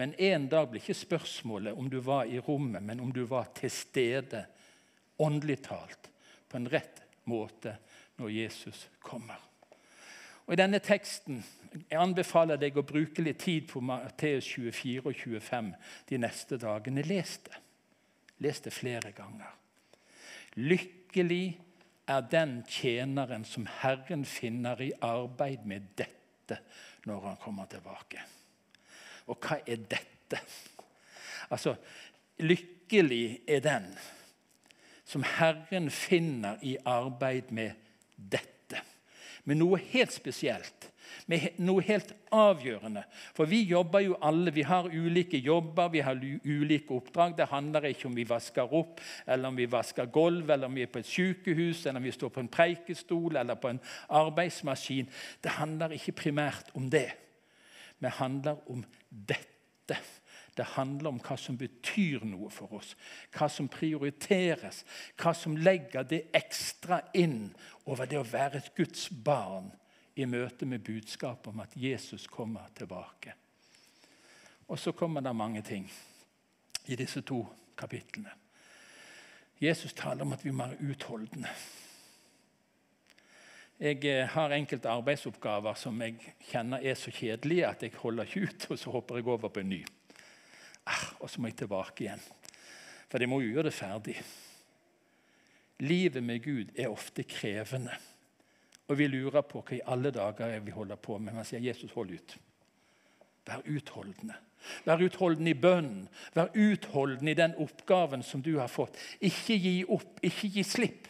Men 0.00 0.14
en 0.16 0.46
dag 0.48 0.70
blir 0.70 0.80
ikke 0.80 0.96
spørsmålet 0.96 1.76
om 1.76 1.90
du 1.92 1.98
var 2.00 2.24
i 2.24 2.40
rommet, 2.40 2.80
men 2.80 3.02
om 3.04 3.12
du 3.12 3.26
var 3.28 3.50
til 3.58 3.68
stede, 3.68 4.46
åndelig 5.20 5.58
talt, 5.66 6.08
på 6.48 6.56
en 6.56 6.70
rett 6.72 7.02
måte 7.28 7.74
når 8.16 8.32
Jesus 8.32 8.86
kommer. 9.04 9.42
Og 10.46 10.56
I 10.56 10.60
denne 10.62 10.80
teksten 10.80 11.42
jeg 11.74 12.00
anbefaler 12.00 12.58
deg 12.58 12.80
å 12.80 12.86
bruke 12.86 13.22
litt 13.22 13.44
tid 13.44 13.68
på 13.70 13.82
Matteus 13.84 14.48
24 14.56 15.04
og 15.04 15.12
25 15.14 15.70
de 16.08 16.18
neste 16.24 16.58
dagene. 16.58 17.04
Les 17.06 17.36
det. 17.46 17.60
Les 18.40 18.64
det 18.64 18.72
flere 18.74 19.12
ganger. 19.14 19.52
Lykkelig 20.58 21.44
er 22.10 22.26
den 22.32 22.62
tjeneren 22.66 23.44
som 23.46 23.68
Herren 23.84 24.24
finner 24.26 24.80
i 24.82 24.90
arbeid 25.04 25.68
med 25.68 25.92
dette 26.00 26.58
når 27.06 27.28
han 27.28 27.42
kommer 27.44 27.68
tilbake. 27.70 28.39
Og 29.30 29.38
hva 29.38 29.60
er 29.66 29.84
dette? 29.90 30.40
Altså, 31.50 31.76
lykkelig 32.42 33.40
er 33.48 33.62
den 33.64 33.90
som 35.10 35.24
Herren 35.26 35.90
finner 35.90 36.60
i 36.62 36.76
arbeid 36.86 37.50
med 37.54 37.74
dette. 38.14 38.78
Med 39.44 39.58
noe 39.58 39.80
helt 39.90 40.12
spesielt, 40.14 40.86
med 41.26 41.56
noe 41.58 41.82
helt 41.82 42.12
avgjørende. 42.34 43.02
For 43.34 43.50
vi 43.50 43.64
jobber 43.66 44.04
jo 44.04 44.18
alle, 44.22 44.52
vi 44.54 44.62
har 44.62 44.86
ulike 44.86 45.40
jobber, 45.42 45.88
vi 45.90 46.04
har 46.06 46.20
ulike 46.20 46.94
oppdrag. 46.94 47.34
Det 47.38 47.48
handler 47.50 47.88
ikke 47.90 48.06
om 48.06 48.14
vi 48.14 48.28
vasker 48.28 48.76
opp, 48.78 49.00
eller 49.26 49.50
om 49.50 49.58
vi 49.58 49.66
vasker 49.70 50.12
gulv, 50.12 50.50
eller 50.50 50.70
om 50.70 50.78
vi 50.78 50.84
er 50.86 50.92
på 50.92 51.02
et 51.02 51.10
sykehus, 51.10 51.82
eller 51.86 51.98
om 51.98 52.06
vi 52.06 52.14
står 52.14 52.34
på 52.36 52.44
en 52.44 52.52
preikestol 52.52 53.40
eller 53.40 53.58
på 53.58 53.72
en 53.72 53.82
arbeidsmaskin. 54.20 55.10
Det 55.42 55.58
handler 55.58 55.98
ikke 55.98 56.18
primært 56.22 56.70
om 56.78 56.86
det 56.92 57.08
men 58.00 58.10
handler 58.16 58.70
om 58.70 58.84
dette. 59.10 59.98
Det 60.56 60.66
handler 60.74 61.12
om 61.12 61.20
hva 61.22 61.36
som 61.38 61.56
betyr 61.58 62.24
noe 62.26 62.50
for 62.52 62.72
oss, 62.80 62.94
hva 63.34 63.48
som 63.48 63.68
prioriteres, 63.70 64.82
hva 65.20 65.32
som 65.36 65.56
legger 65.56 66.06
det 66.06 66.24
ekstra 66.36 67.00
inn 67.16 67.52
over 67.86 68.10
det 68.10 68.18
å 68.20 68.26
være 68.26 68.60
et 68.60 68.72
Guds 68.76 69.08
barn 69.10 69.70
i 70.20 70.26
møte 70.26 70.66
med 70.66 70.84
budskapet 70.84 71.52
om 71.52 71.62
at 71.62 71.76
Jesus 71.76 72.26
kommer 72.28 72.68
tilbake. 72.76 73.34
Og 74.68 74.78
så 74.78 74.92
kommer 74.92 75.22
det 75.24 75.34
mange 75.34 75.62
ting 75.66 75.86
i 76.86 76.96
disse 76.98 77.22
to 77.26 77.40
kapitlene. 77.78 78.32
Jesus 79.60 79.92
taler 79.92 80.24
om 80.24 80.32
at 80.32 80.44
vi 80.44 80.52
må 80.54 80.66
være 80.66 80.92
utholdende. 80.92 81.50
Jeg 83.80 84.04
eh, 84.04 84.26
har 84.28 84.52
enkelte 84.52 84.92
arbeidsoppgaver 84.92 85.78
som 85.80 86.02
jeg 86.04 86.18
kjenner 86.50 86.82
er 86.84 86.98
så 87.00 87.08
kjedelige 87.16 87.64
at 87.64 87.82
jeg 87.86 87.94
holder 87.96 88.28
ikke 88.28 88.42
ut, 88.44 88.66
og 88.74 88.78
så 88.78 88.92
hopper 88.92 89.16
jeg 89.16 89.28
over 89.32 89.48
på 89.48 89.62
en 89.62 89.70
ny. 89.72 89.80
Ah, 90.84 91.06
og 91.20 91.30
så 91.30 91.40
må 91.40 91.48
jeg 91.48 91.56
tilbake 91.62 92.04
igjen. 92.04 92.20
For 93.08 93.24
jeg 93.24 93.30
må 93.32 93.38
jo 93.40 93.54
gjøre 93.54 93.70
det 93.70 93.78
ferdig. 93.78 94.18
Livet 95.80 96.22
med 96.22 96.42
Gud 96.44 96.74
er 96.76 96.92
ofte 96.92 97.24
krevende. 97.24 97.96
Og 98.90 98.98
vi 98.98 99.06
lurer 99.08 99.46
på 99.48 99.62
hva 99.64 99.78
i 99.78 99.84
alle 99.88 100.12
dager 100.12 100.60
vi 100.60 100.74
holder 100.76 101.00
på 101.00 101.16
med. 101.16 101.38
Man 101.38 101.48
sier 101.48 101.64
Jesus, 101.64 101.94
hold 101.96 102.12
ut. 102.12 102.36
Vær 103.48 103.64
utholdende. 103.64 104.36
Vær 104.84 105.00
utholdende 105.00 105.54
i 105.54 105.56
bønnen. 105.56 106.04
Vær 106.34 106.52
utholdende 106.52 107.32
i 107.32 107.38
den 107.38 107.56
oppgaven 107.56 108.26
som 108.26 108.42
du 108.44 108.58
har 108.58 108.68
fått. 108.68 108.98
Ikke 109.24 109.56
gi 109.56 109.78
opp, 109.88 110.20
ikke 110.20 110.52
gi 110.52 110.66
slipp. 110.68 111.08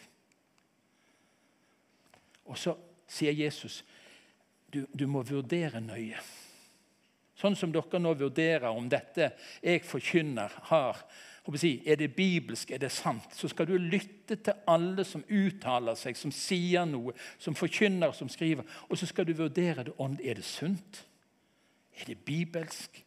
Og 2.51 2.59
så 2.59 2.75
sier 3.09 3.35
Jesus 3.35 3.81
du, 4.71 4.85
du 4.93 5.07
må 5.07 5.23
vurdere 5.27 5.81
nøye. 5.83 6.19
sånn 7.35 7.55
som 7.57 7.71
dere 7.73 7.99
nå 7.99 8.13
vurderer 8.13 8.69
om 8.69 8.87
dette 8.89 9.31
jeg 9.63 9.83
forkynner, 9.87 10.53
har 10.69 11.01
er 11.41 11.95
det 11.97 12.13
bibelsk, 12.15 12.71
er 12.71 12.77
det 12.77 12.91
sant, 12.91 13.33
så 13.33 13.47
skal 13.49 13.65
du 13.65 13.73
lytte 13.77 14.35
til 14.35 14.53
alle 14.69 15.03
som 15.03 15.23
uttaler 15.25 15.95
seg, 15.97 16.15
som 16.15 16.31
sier 16.31 16.85
noe, 16.85 17.15
som 17.39 17.55
forkynner, 17.57 18.13
som 18.13 18.29
skriver. 18.29 18.63
Og 18.89 18.97
så 18.97 19.09
skal 19.09 19.25
du 19.25 19.33
vurdere 19.33 19.83
det 19.83 19.93
om 19.97 20.17
Er 20.23 20.35
det 20.35 20.45
sunt? 20.45 21.05
Er 21.97 22.05
det 22.05 22.19
bibelsk? 22.19 23.03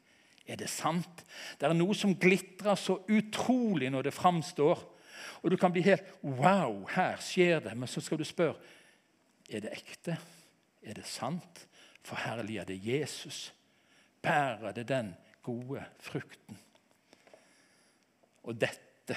Er 0.47 0.57
det 0.57 0.69
sant? 0.69 1.25
Det 1.61 1.69
er 1.69 1.75
noe 1.75 1.95
som 1.95 2.17
glitrer 2.19 2.75
så 2.75 2.99
utrolig 3.09 3.91
når 3.91 4.03
det 4.03 4.15
framstår. 4.15 4.83
Og 5.43 5.51
du 5.51 5.57
kan 5.57 5.73
bli 5.73 5.83
helt 5.83 6.03
Wow, 6.23 6.89
her 6.91 7.17
skjer 7.23 7.61
det. 7.61 7.77
Men 7.77 7.89
så 7.89 8.01
skal 8.01 8.19
du 8.19 8.25
spørre 8.25 8.59
er 9.55 9.65
det 9.65 9.75
ekte. 9.77 10.17
Er 10.83 10.99
det 10.99 11.07
sant? 11.09 11.67
Forherliger 12.05 12.67
det 12.69 12.79
Jesus? 12.85 13.55
Bærer 14.23 14.73
det 14.73 14.89
den 14.89 15.15
gode 15.43 15.85
frukten? 16.01 16.59
Og 18.45 18.57
dette 18.61 19.17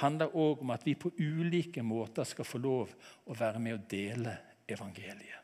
handler 0.00 0.36
òg 0.36 0.62
om 0.64 0.72
at 0.74 0.84
vi 0.86 0.94
på 0.96 1.12
ulike 1.18 1.82
måter 1.84 2.24
skal 2.28 2.48
få 2.48 2.60
lov 2.60 2.92
å 3.26 3.36
være 3.36 3.60
med 3.62 3.76
å 3.76 3.84
dele 3.90 4.36
evangeliet. 4.68 5.36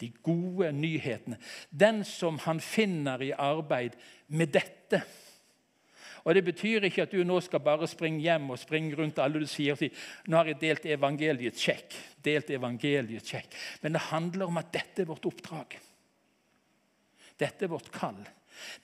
De 0.00 0.08
gode 0.24 0.70
nyhetene. 0.72 1.36
Den 1.68 2.04
som 2.08 2.38
han 2.46 2.60
finner 2.64 3.20
i 3.22 3.34
arbeid 3.36 3.98
med 4.32 4.52
dette. 4.54 5.02
Og 6.24 6.34
Det 6.34 6.44
betyr 6.44 6.84
ikke 6.84 7.06
at 7.06 7.12
du 7.14 7.22
nå 7.24 7.38
skal 7.44 7.62
bare 7.64 7.88
springe 7.88 8.20
hjem 8.20 8.50
og 8.52 8.58
springe 8.60 8.96
rundt 8.96 9.18
alle 9.22 9.40
du 9.40 9.46
sier 9.48 9.72
og 9.72 9.80
si, 9.80 9.90
nå 10.28 10.36
har 10.36 10.50
jeg 10.50 10.60
delt 10.60 10.88
evangeliet, 10.90 11.56
sjekk. 11.56 11.96
Delt 12.24 12.50
evangeliet, 12.52 13.24
sjekk. 13.24 13.54
Men 13.82 13.96
det 13.96 14.08
handler 14.10 14.50
om 14.50 14.60
at 14.60 14.72
dette 14.74 15.02
er 15.02 15.08
vårt 15.08 15.28
oppdrag. 15.30 15.78
Dette 17.40 17.64
er 17.64 17.72
vårt 17.72 17.88
kall. 17.94 18.20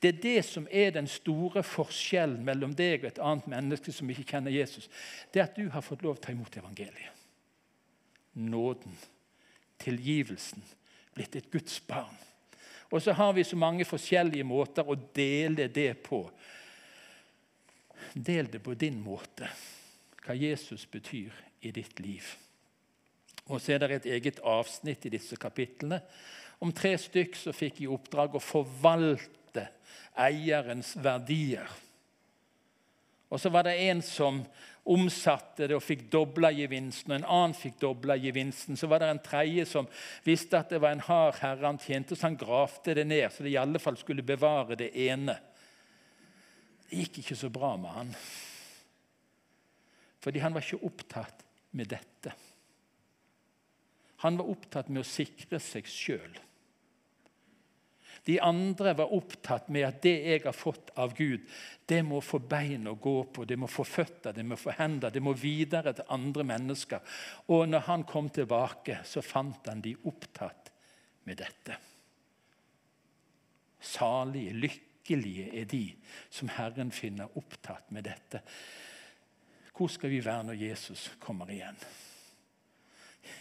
Det 0.01 0.09
er 0.09 0.23
det 0.23 0.45
som 0.49 0.69
er 0.71 0.95
den 0.95 1.09
store 1.11 1.63
forskjellen 1.67 2.45
mellom 2.45 2.73
deg 2.77 3.03
og 3.03 3.11
et 3.11 3.21
annet 3.21 3.49
menneske 3.53 3.93
som 3.93 4.09
ikke 4.11 4.25
kjenner 4.31 4.55
Jesus. 4.55 4.89
Det 5.33 5.43
er 5.43 5.51
at 5.51 5.59
du 5.59 5.69
har 5.73 5.85
fått 5.85 6.05
lov 6.07 6.17
til 6.17 6.23
å 6.23 6.27
ta 6.27 6.37
imot 6.37 6.57
evangeliet. 6.63 7.25
Nåden, 8.37 8.97
tilgivelsen, 9.81 10.65
blitt 11.17 11.37
et 11.37 11.51
Guds 11.53 11.79
barn. 11.89 12.17
Og 12.93 13.03
så 13.03 13.13
har 13.17 13.33
vi 13.35 13.45
så 13.45 13.57
mange 13.59 13.85
forskjellige 13.89 14.47
måter 14.47 14.87
å 14.87 14.97
dele 15.17 15.69
det 15.73 15.93
på. 16.07 16.23
Del 18.15 18.51
det 18.51 18.63
på 18.65 18.75
din 18.79 18.99
måte, 19.03 19.49
hva 20.25 20.35
Jesus 20.37 20.87
betyr 20.91 21.35
i 21.63 21.73
ditt 21.75 22.01
liv. 22.01 22.27
Og 23.47 23.61
så 23.63 23.77
er 23.77 23.85
det 23.85 24.01
et 24.01 24.13
eget 24.17 24.41
avsnitt 24.43 25.07
i 25.07 25.13
disse 25.15 25.39
kapitlene 25.39 26.01
om 26.65 26.73
tre 26.75 26.97
stykk 26.99 27.37
som 27.39 27.55
fikk 27.55 27.83
i 27.85 27.91
oppdrag 27.91 28.35
å 28.35 28.43
forvalte 28.43 29.67
eierens 30.17 30.95
verdier. 30.99 31.69
Og 33.29 33.41
så 33.43 33.51
var 33.53 33.67
det 33.67 33.77
en 33.89 34.01
som 34.07 34.41
omsatte 34.87 35.67
det 35.67 35.75
og 35.75 35.83
fikk 35.83 36.05
dobla 36.13 36.53
gevinsten, 36.55 37.11
og 37.11 37.19
en 37.19 37.29
annen 37.37 37.57
fikk 37.59 37.81
dobla 37.83 38.15
gevinsten. 38.23 38.79
Så 38.79 38.87
var 38.87 39.03
det 39.03 39.11
en 39.11 39.23
tredje 39.23 39.67
som 39.67 39.89
visste 40.25 40.61
at 40.61 40.71
det 40.71 40.81
var 40.83 40.95
en 40.95 41.03
hard 41.03 41.41
herre 41.43 41.67
han 41.67 41.81
tjente, 41.83 42.15
så 42.15 42.29
han 42.29 42.39
gravde 42.39 42.95
det 42.95 43.07
ned, 43.09 43.27
så 43.33 43.43
det 43.43 43.53
i 43.53 43.59
alle 43.61 43.83
fall 43.83 43.99
skulle 43.99 44.27
bevare 44.27 44.79
det 44.79 44.93
ene. 45.09 45.35
Det 46.87 47.03
gikk 47.03 47.23
ikke 47.23 47.39
så 47.39 47.51
bra 47.53 47.75
med 47.81 47.91
han. 47.91 48.13
Fordi 50.23 50.43
han 50.43 50.55
var 50.55 50.65
ikke 50.65 50.87
opptatt 50.87 51.45
med 51.77 51.91
dette. 51.91 52.33
Han 54.25 54.39
var 54.39 54.51
opptatt 54.51 54.89
med 54.89 55.03
å 55.03 55.09
sikre 55.09 55.61
seg 55.63 55.89
sjøl. 55.91 56.39
De 58.27 58.41
andre 58.43 58.97
var 58.99 59.13
opptatt 59.15 59.69
med 59.71 59.85
at 59.87 60.01
det 60.03 60.15
jeg 60.25 60.43
har 60.43 60.55
fått 60.57 60.89
av 60.99 61.13
Gud, 61.15 61.45
det 61.87 62.01
må 62.03 62.19
få 62.25 62.41
bein 62.43 62.89
å 62.91 62.97
gå 62.99 63.21
på, 63.31 63.45
det 63.47 63.59
må 63.61 63.69
få 63.71 63.85
føtter, 63.87 64.35
det 64.35 64.43
må 64.43 64.59
få 64.59 64.75
hender, 64.75 65.13
det 65.15 65.23
må 65.23 65.31
videre 65.39 65.93
til 65.95 66.11
andre 66.17 66.47
mennesker. 66.49 67.05
Og 67.55 67.69
når 67.71 67.85
han 67.87 68.07
kom 68.09 68.33
tilbake, 68.35 68.99
så 69.07 69.23
fant 69.23 69.71
han 69.71 69.85
de 69.85 69.95
opptatt 70.11 70.73
med 71.29 71.39
dette. 71.39 71.79
Salige, 73.79 74.57
lykkelige 74.59 74.86
er 75.15 75.65
de 75.71 75.85
som 76.31 76.49
Herren 76.49 76.91
finner 76.93 77.39
opptatt 77.39 77.91
med 77.95 78.05
dette. 78.09 78.43
Hvor 79.77 79.89
skal 79.93 80.11
vi 80.11 80.25
være 80.25 80.49
når 80.49 80.61
Jesus 80.67 81.11
kommer 81.21 81.51
igjen? 81.53 81.77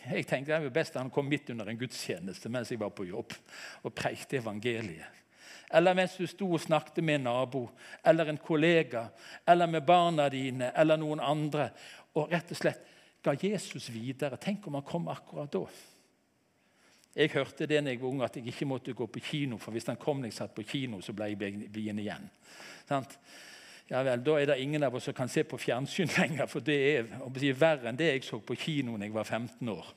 Jeg 0.06 0.26
tenkte 0.28 0.54
det 0.54 0.66
var 0.66 0.74
best 0.74 0.96
at 0.96 1.04
han 1.04 1.12
kom 1.14 1.28
midt 1.30 1.50
under 1.54 1.70
en 1.70 1.78
gudstjeneste 1.78 2.50
mens 2.50 2.72
jeg 2.72 2.82
var 2.82 2.94
på 2.96 3.06
jobb 3.08 3.34
og 3.84 3.94
preikte 3.96 4.40
evangeliet. 4.42 5.22
Eller 5.74 5.98
mens 5.98 6.18
du 6.18 6.28
sto 6.30 6.48
og 6.54 6.62
snakket 6.62 7.04
med 7.04 7.20
en 7.20 7.28
nabo 7.30 7.64
eller 8.06 8.30
en 8.30 8.38
kollega 8.42 9.08
eller 9.48 9.70
med 9.70 9.86
barna 9.86 10.28
dine 10.30 10.72
eller 10.78 11.00
noen 11.02 11.24
andre 11.24 11.70
og 12.16 12.32
rett 12.32 12.54
og 12.54 12.60
slett 12.60 12.92
ga 13.26 13.34
Jesus 13.34 13.90
videre. 13.90 14.38
Tenk 14.38 14.68
om 14.68 14.78
han 14.78 14.86
kom 14.86 15.08
akkurat 15.10 15.52
da. 15.52 15.66
Jeg 17.16 17.32
hørte 17.32 17.64
det 17.64 17.80
da 17.80 17.92
jeg 17.94 18.02
var 18.02 18.10
ung, 18.10 18.24
at 18.26 18.36
jeg 18.36 18.48
ikke 18.52 18.68
måtte 18.68 18.94
gå 18.94 19.06
på 19.08 19.20
kino, 19.24 19.58
for 19.58 19.72
hvis 19.72 19.88
han 19.88 20.00
kom 20.00 20.20
når 20.20 20.34
jeg 20.34 20.40
satt 20.40 20.56
på 20.56 20.66
kino, 20.68 21.00
så 21.02 21.14
ble 21.16 21.30
jeg 21.32 21.38
bliende 21.72 22.04
igjen. 22.04 22.26
Sant? 22.90 23.16
Ja 23.90 24.02
vel, 24.04 24.24
Da 24.26 24.40
er 24.40 24.50
det 24.50 24.58
ingen 24.60 24.84
av 24.84 24.96
oss 24.96 25.06
som 25.06 25.14
kan 25.14 25.30
se 25.30 25.44
på 25.44 25.60
fjernsyn 25.62 26.10
lenger, 26.20 26.50
for 26.52 26.60
det 26.66 26.76
er 26.76 27.08
si, 27.40 27.54
verre 27.54 27.90
enn 27.90 28.00
det 28.00 28.10
jeg 28.10 28.26
så 28.28 28.42
på 28.42 28.58
kino 28.60 28.98
da 28.98 29.08
jeg 29.08 29.16
var 29.16 29.30
15 29.30 29.70
år. 29.70 29.94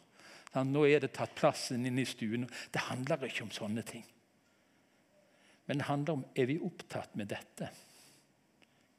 Sant? 0.53 0.73
nå 0.73 0.85
er 0.87 1.03
det 1.03 1.13
tatt 1.17 1.35
plassen 1.35 1.87
inn 1.87 1.99
i 1.99 2.07
stuen. 2.09 2.47
Det 2.73 2.87
handler 2.87 3.27
ikke 3.27 3.49
om 3.49 3.53
sånne 3.53 3.83
ting. 3.89 4.07
Men 5.67 5.83
det 5.83 5.89
handler 5.89 6.21
om 6.21 6.25
er 6.37 6.47
vi 6.49 6.61
opptatt 6.65 7.17
med 7.17 7.29
dette. 7.29 7.69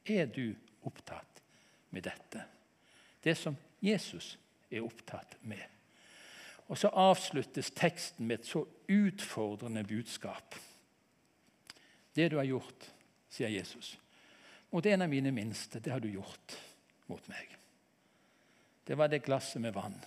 Er 0.06 0.28
du 0.30 0.54
opptatt 0.86 1.42
med 1.90 2.04
dette? 2.06 2.44
Det 3.24 3.36
som 3.38 3.56
Jesus 3.82 4.36
er 4.70 4.86
opptatt 4.86 5.38
med. 5.42 5.79
Og 6.70 6.78
Så 6.78 6.88
avsluttes 6.88 7.72
teksten 7.72 8.28
med 8.28 8.40
et 8.40 8.46
så 8.46 8.66
utfordrende 8.90 9.84
budskap. 9.84 10.56
Det 12.16 12.32
du 12.32 12.38
har 12.38 12.46
gjort, 12.46 12.94
sier 13.30 13.50
Jesus 13.50 13.98
mot 14.72 14.86
en 14.86 15.02
av 15.02 15.10
mine 15.10 15.32
minste, 15.32 15.80
det 15.80 15.92
har 15.92 16.02
du 16.02 16.10
gjort 16.12 16.58
mot 17.10 17.30
meg. 17.30 17.56
Det 18.86 18.98
var 18.98 19.10
det 19.10 19.24
glasset 19.26 19.62
med 19.62 19.74
vann. 19.74 19.98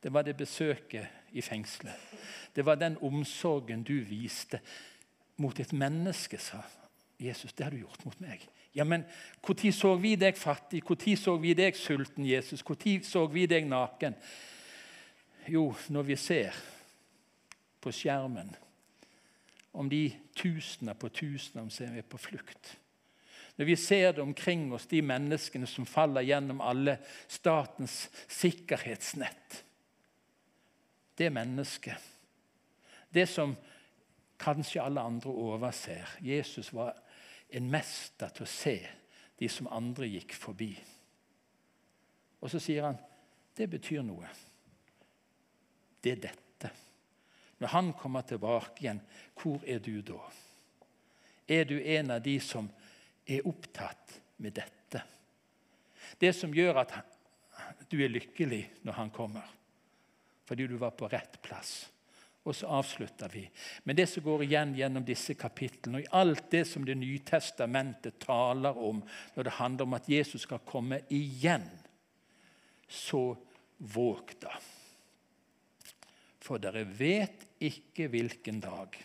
Det 0.00 0.12
var 0.12 0.24
det 0.24 0.36
besøket 0.38 1.34
i 1.36 1.42
fengselet. 1.42 1.94
Det 2.54 2.64
var 2.66 2.78
den 2.80 2.96
omsorgen 3.02 3.82
du 3.86 3.98
viste 4.06 4.60
mot 5.36 5.58
et 5.60 5.72
menneske, 5.72 6.38
sa 6.38 6.62
Jesus. 7.20 7.52
Det 7.52 7.64
har 7.64 7.74
du 7.74 7.82
gjort 7.82 8.04
mot 8.04 8.20
meg. 8.20 8.46
Ja, 8.74 8.84
men 8.84 9.04
Når 9.46 9.72
så 9.74 9.94
vi 9.98 10.14
deg 10.16 10.38
fattig? 10.38 10.82
Når 10.88 11.16
så 11.16 11.36
vi 11.36 11.54
deg 11.54 11.76
sulten, 11.76 12.26
Jesus? 12.26 12.62
Når 12.62 13.04
så 13.04 13.26
vi 13.26 13.46
deg 13.46 13.66
naken? 13.66 14.14
Jo, 15.50 15.70
når 15.90 16.06
vi 16.06 16.16
ser 16.20 16.56
på 17.80 17.92
skjermen 17.94 18.52
om 19.72 19.88
de 19.90 20.04
tusener 20.36 20.94
på 20.98 21.10
tusener 21.14 21.70
som 21.72 21.96
er 21.96 22.06
på 22.06 22.20
flukt 22.20 22.76
når 23.60 23.66
vi 23.66 23.76
ser 23.76 24.12
det 24.12 24.22
omkring 24.22 24.70
oss, 24.72 24.86
de 24.86 25.02
menneskene 25.04 25.66
som 25.68 25.84
faller 25.84 26.24
gjennom 26.24 26.62
alle 26.64 26.94
statens 27.28 28.06
sikkerhetsnett. 28.24 29.58
Det 31.12 31.28
mennesket, 31.28 32.00
det 33.12 33.26
som 33.28 33.52
kanskje 34.40 34.80
alle 34.80 35.04
andre 35.04 35.28
overser 35.30 36.08
Jesus 36.24 36.72
var 36.72 36.96
en 37.52 37.68
mester 37.68 38.32
til 38.32 38.46
å 38.46 38.48
se 38.48 38.74
de 39.36 39.52
som 39.52 39.68
andre 39.68 40.08
gikk 40.08 40.32
forbi. 40.40 40.70
Og 42.40 42.48
så 42.48 42.64
sier 42.64 42.88
han 42.88 42.96
det 43.60 43.68
betyr 43.68 44.00
noe. 44.08 44.24
Det 46.00 46.16
er 46.16 46.22
dette. 46.28 46.70
Når 47.60 47.74
han 47.74 47.92
kommer 47.92 48.24
tilbake 48.24 48.84
igjen, 48.84 49.00
hvor 49.36 49.60
er 49.68 49.82
du 49.84 50.00
da? 50.02 50.20
Er 51.50 51.66
du 51.68 51.76
en 51.80 52.14
av 52.14 52.22
de 52.24 52.38
som 52.40 52.70
er 53.26 53.46
opptatt 53.46 54.20
med 54.40 54.52
dette. 54.56 55.02
Det 56.18 56.32
som 56.36 56.54
gjør 56.54 56.82
at 56.82 56.94
du 57.90 58.00
er 58.02 58.12
lykkelig 58.12 58.62
når 58.86 58.98
han 58.98 59.10
kommer. 59.14 59.46
Fordi 60.48 60.66
du 60.66 60.76
var 60.80 60.96
på 60.98 61.08
rett 61.10 61.38
plass. 61.44 61.90
Og 62.48 62.56
så 62.56 62.70
avslutter 62.72 63.28
vi 63.28 63.42
med 63.84 63.98
det 64.00 64.06
som 64.08 64.24
går 64.24 64.46
igjen 64.46 64.72
gjennom 64.78 65.04
disse 65.06 65.36
kapitlene. 65.38 66.00
Og 66.00 66.06
i 66.06 66.14
alt 66.16 66.48
det 66.50 66.64
som 66.66 66.84
Det 66.84 66.96
nye 66.96 67.20
testamentet 67.26 68.18
taler 68.18 68.78
om 68.78 69.02
når 69.36 69.44
det 69.44 69.58
handler 69.60 69.84
om 69.84 69.94
at 69.94 70.08
Jesus 70.08 70.48
skal 70.48 70.64
komme 70.64 71.02
igjen, 71.08 71.68
så 72.88 73.36
våg 73.78 74.32
da. 74.40 74.56
For 76.40 76.60
dere 76.62 76.86
vet 76.98 77.44
ikke 77.60 78.08
hvilken 78.08 78.62
dag 78.64 78.96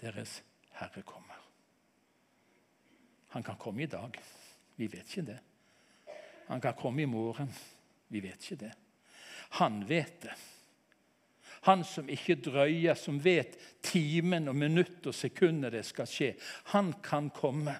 deres 0.00 0.40
Herre 0.74 1.04
kommer. 1.06 1.38
Han 3.34 3.42
kan 3.42 3.58
komme 3.58 3.82
i 3.82 3.90
dag. 3.90 4.18
Vi 4.76 4.86
vet 4.90 5.08
ikke 5.08 5.26
det. 5.30 5.38
Han 6.46 6.60
kan 6.60 6.74
komme 6.78 7.02
i 7.02 7.10
morgen. 7.10 7.50
Vi 8.08 8.20
vet 8.22 8.42
ikke 8.42 8.64
det. 8.66 8.72
Han 9.58 9.88
vet 9.88 10.20
det. 10.22 10.34
Han 11.64 11.84
som 11.84 12.08
ikke 12.08 12.36
drøyer, 12.44 12.94
som 12.94 13.18
vet 13.24 13.56
timen 13.82 14.48
og 14.48 14.56
minutt 14.56 15.06
og 15.06 15.14
sekunder 15.16 15.72
det 15.72 15.84
skal 15.86 16.08
skje. 16.10 16.34
Han 16.74 16.92
kan 17.02 17.30
komme. 17.32 17.72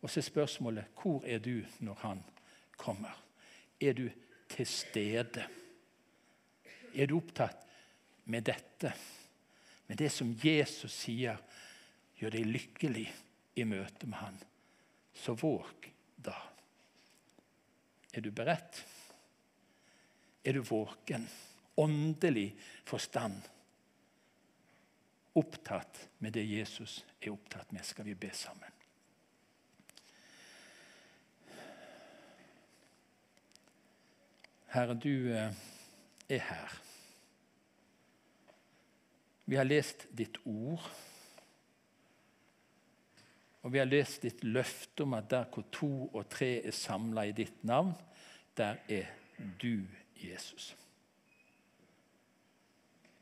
Og 0.00 0.10
så 0.10 0.20
er 0.22 0.30
spørsmålet 0.30 0.94
hvor 1.02 1.26
er 1.26 1.42
du 1.42 1.60
når 1.84 1.98
han 2.06 2.22
kommer? 2.78 3.12
Er 3.80 3.92
du 3.92 4.08
til 4.48 4.66
stede? 4.66 5.44
Er 6.98 7.06
du 7.06 7.14
opptatt 7.20 7.62
med 8.26 8.42
dette? 8.48 8.92
Med 9.86 10.00
det 10.00 10.10
som 10.10 10.32
Jesus 10.42 10.92
sier 11.04 11.38
gjør 12.18 12.34
deg 12.34 12.48
lykkelig 12.50 13.06
i 13.58 13.66
møte 13.66 14.08
med 14.10 14.18
han. 14.18 14.40
Så 15.14 15.36
våg 15.38 15.86
da. 16.16 16.34
Er 18.12 18.24
du 18.24 18.32
beredt? 18.34 18.82
Er 20.42 20.58
du 20.58 20.64
våken? 20.66 21.28
Åndelig 21.78 22.50
forstand? 22.84 23.46
Opptatt 25.38 26.08
med 26.18 26.34
det 26.34 26.42
Jesus 26.50 27.04
er 27.20 27.30
opptatt 27.30 27.70
med, 27.70 27.86
skal 27.86 28.08
vi 28.08 28.16
be 28.18 28.32
sammen. 28.34 28.74
Herre, 34.74 34.98
du 34.98 35.30
eh, 35.32 35.54
er 36.28 36.44
her. 36.50 36.78
Vi 39.48 39.56
har 39.56 39.64
lest 39.64 40.04
ditt 40.12 40.36
ord. 40.44 40.82
Og 43.64 43.72
vi 43.72 43.80
har 43.80 43.88
lest 43.88 44.22
ditt 44.22 44.44
løfte 44.44 45.06
om 45.06 45.16
at 45.16 45.30
der 45.30 45.48
hvor 45.52 45.64
to 45.72 45.92
og 46.12 46.28
tre 46.30 46.58
er 46.60 46.76
samla 46.76 47.24
i 47.28 47.36
ditt 47.36 47.64
navn, 47.66 47.94
der 48.56 48.76
er 48.88 49.08
du, 49.60 49.86
Jesus. 50.20 50.74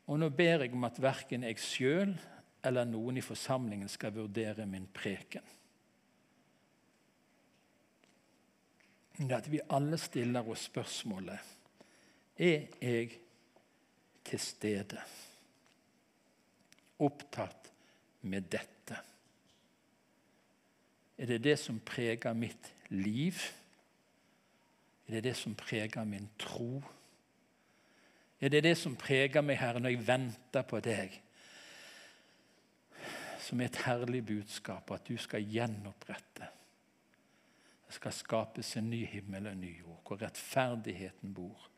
Og 0.07 0.19
nå 0.19 0.29
ber 0.31 0.63
jeg 0.63 0.73
om 0.73 0.87
at 0.87 0.99
verken 1.03 1.43
jeg 1.47 1.59
sjøl 1.61 2.13
eller 2.67 2.87
noen 2.87 3.19
i 3.19 3.23
forsamlingen 3.23 3.89
skal 3.91 4.15
vurdere 4.15 4.65
min 4.67 4.87
preken. 4.93 5.43
Det 9.17 9.33
at 9.33 9.47
vi 9.49 9.63
alle 9.73 9.97
stiller 9.97 10.47
oss 10.47 10.67
spørsmålet 10.69 11.55
er 12.37 12.67
jeg 12.83 13.15
til 14.27 14.39
stede, 14.43 14.99
opptatt 16.99 17.71
med 18.21 18.49
dette. 18.51 18.97
Er 21.17 21.25
det 21.25 21.43
det 21.43 21.57
som 21.59 21.79
preger 21.79 22.33
mitt 22.33 22.73
liv? 22.89 23.39
Er 25.07 25.17
det 25.17 25.23
det 25.23 25.35
som 25.37 25.55
preger 25.55 26.03
min 26.05 26.29
tro? 26.39 26.83
Er 28.41 28.49
det 28.49 28.63
det 28.63 28.75
som 28.77 28.95
preger 28.95 29.41
meg, 29.41 29.57
Herre, 29.57 29.79
når 29.81 29.95
jeg 29.95 30.07
venter 30.07 30.67
på 30.67 30.81
deg? 30.85 31.15
Som 33.41 33.61
er 33.61 33.71
et 33.71 33.81
herlig 33.87 34.25
budskap, 34.27 34.91
at 34.91 35.07
du 35.07 35.17
skal 35.17 35.45
gjenopprette. 35.47 36.51
Det 37.87 37.95
skal 37.95 38.13
skapes 38.13 38.75
en 38.77 38.89
ny 38.91 39.05
himmel 39.07 39.47
og 39.47 39.55
en 39.55 39.63
ny 39.63 39.71
jord, 39.79 40.01
hvor 40.05 40.21
rettferdigheten 40.21 41.33
bor. 41.33 41.69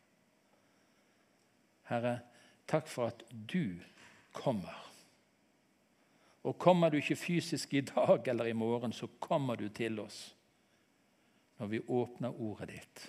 Herre, 1.89 2.19
takk 2.67 2.89
for 2.89 3.13
at 3.13 3.23
du 3.29 3.77
kommer. 4.33 4.88
Og 6.49 6.57
kommer 6.57 6.89
du 6.89 6.97
ikke 6.97 7.19
fysisk 7.19 7.73
i 7.77 7.85
dag 7.85 8.27
eller 8.27 8.49
i 8.49 8.57
morgen, 8.57 8.93
så 8.93 9.07
kommer 9.21 9.59
du 9.59 9.67
til 9.69 9.99
oss 10.01 10.35
når 11.59 11.67
vi 11.67 11.79
åpner 11.91 12.41
ordet 12.41 12.69
ditt. 12.71 13.01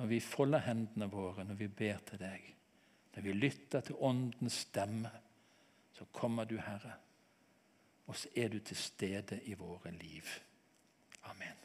Når 0.00 0.08
vi 0.10 0.20
folder 0.24 0.64
hendene 0.64 1.10
våre, 1.12 1.44
når 1.44 1.60
vi 1.60 1.68
ber 1.68 2.00
til 2.08 2.18
deg. 2.18 2.46
Når 3.14 3.26
vi 3.26 3.34
lytter 3.36 3.84
til 3.84 4.00
Åndens 4.00 4.62
stemme, 4.64 5.12
så 5.92 6.08
kommer 6.12 6.48
du, 6.48 6.56
Herre. 6.56 6.96
Og 8.08 8.16
så 8.16 8.32
er 8.34 8.48
du 8.48 8.58
til 8.58 8.76
stede 8.76 9.42
i 9.44 9.54
våre 9.54 9.92
liv. 9.92 10.32
Amen. 11.28 11.61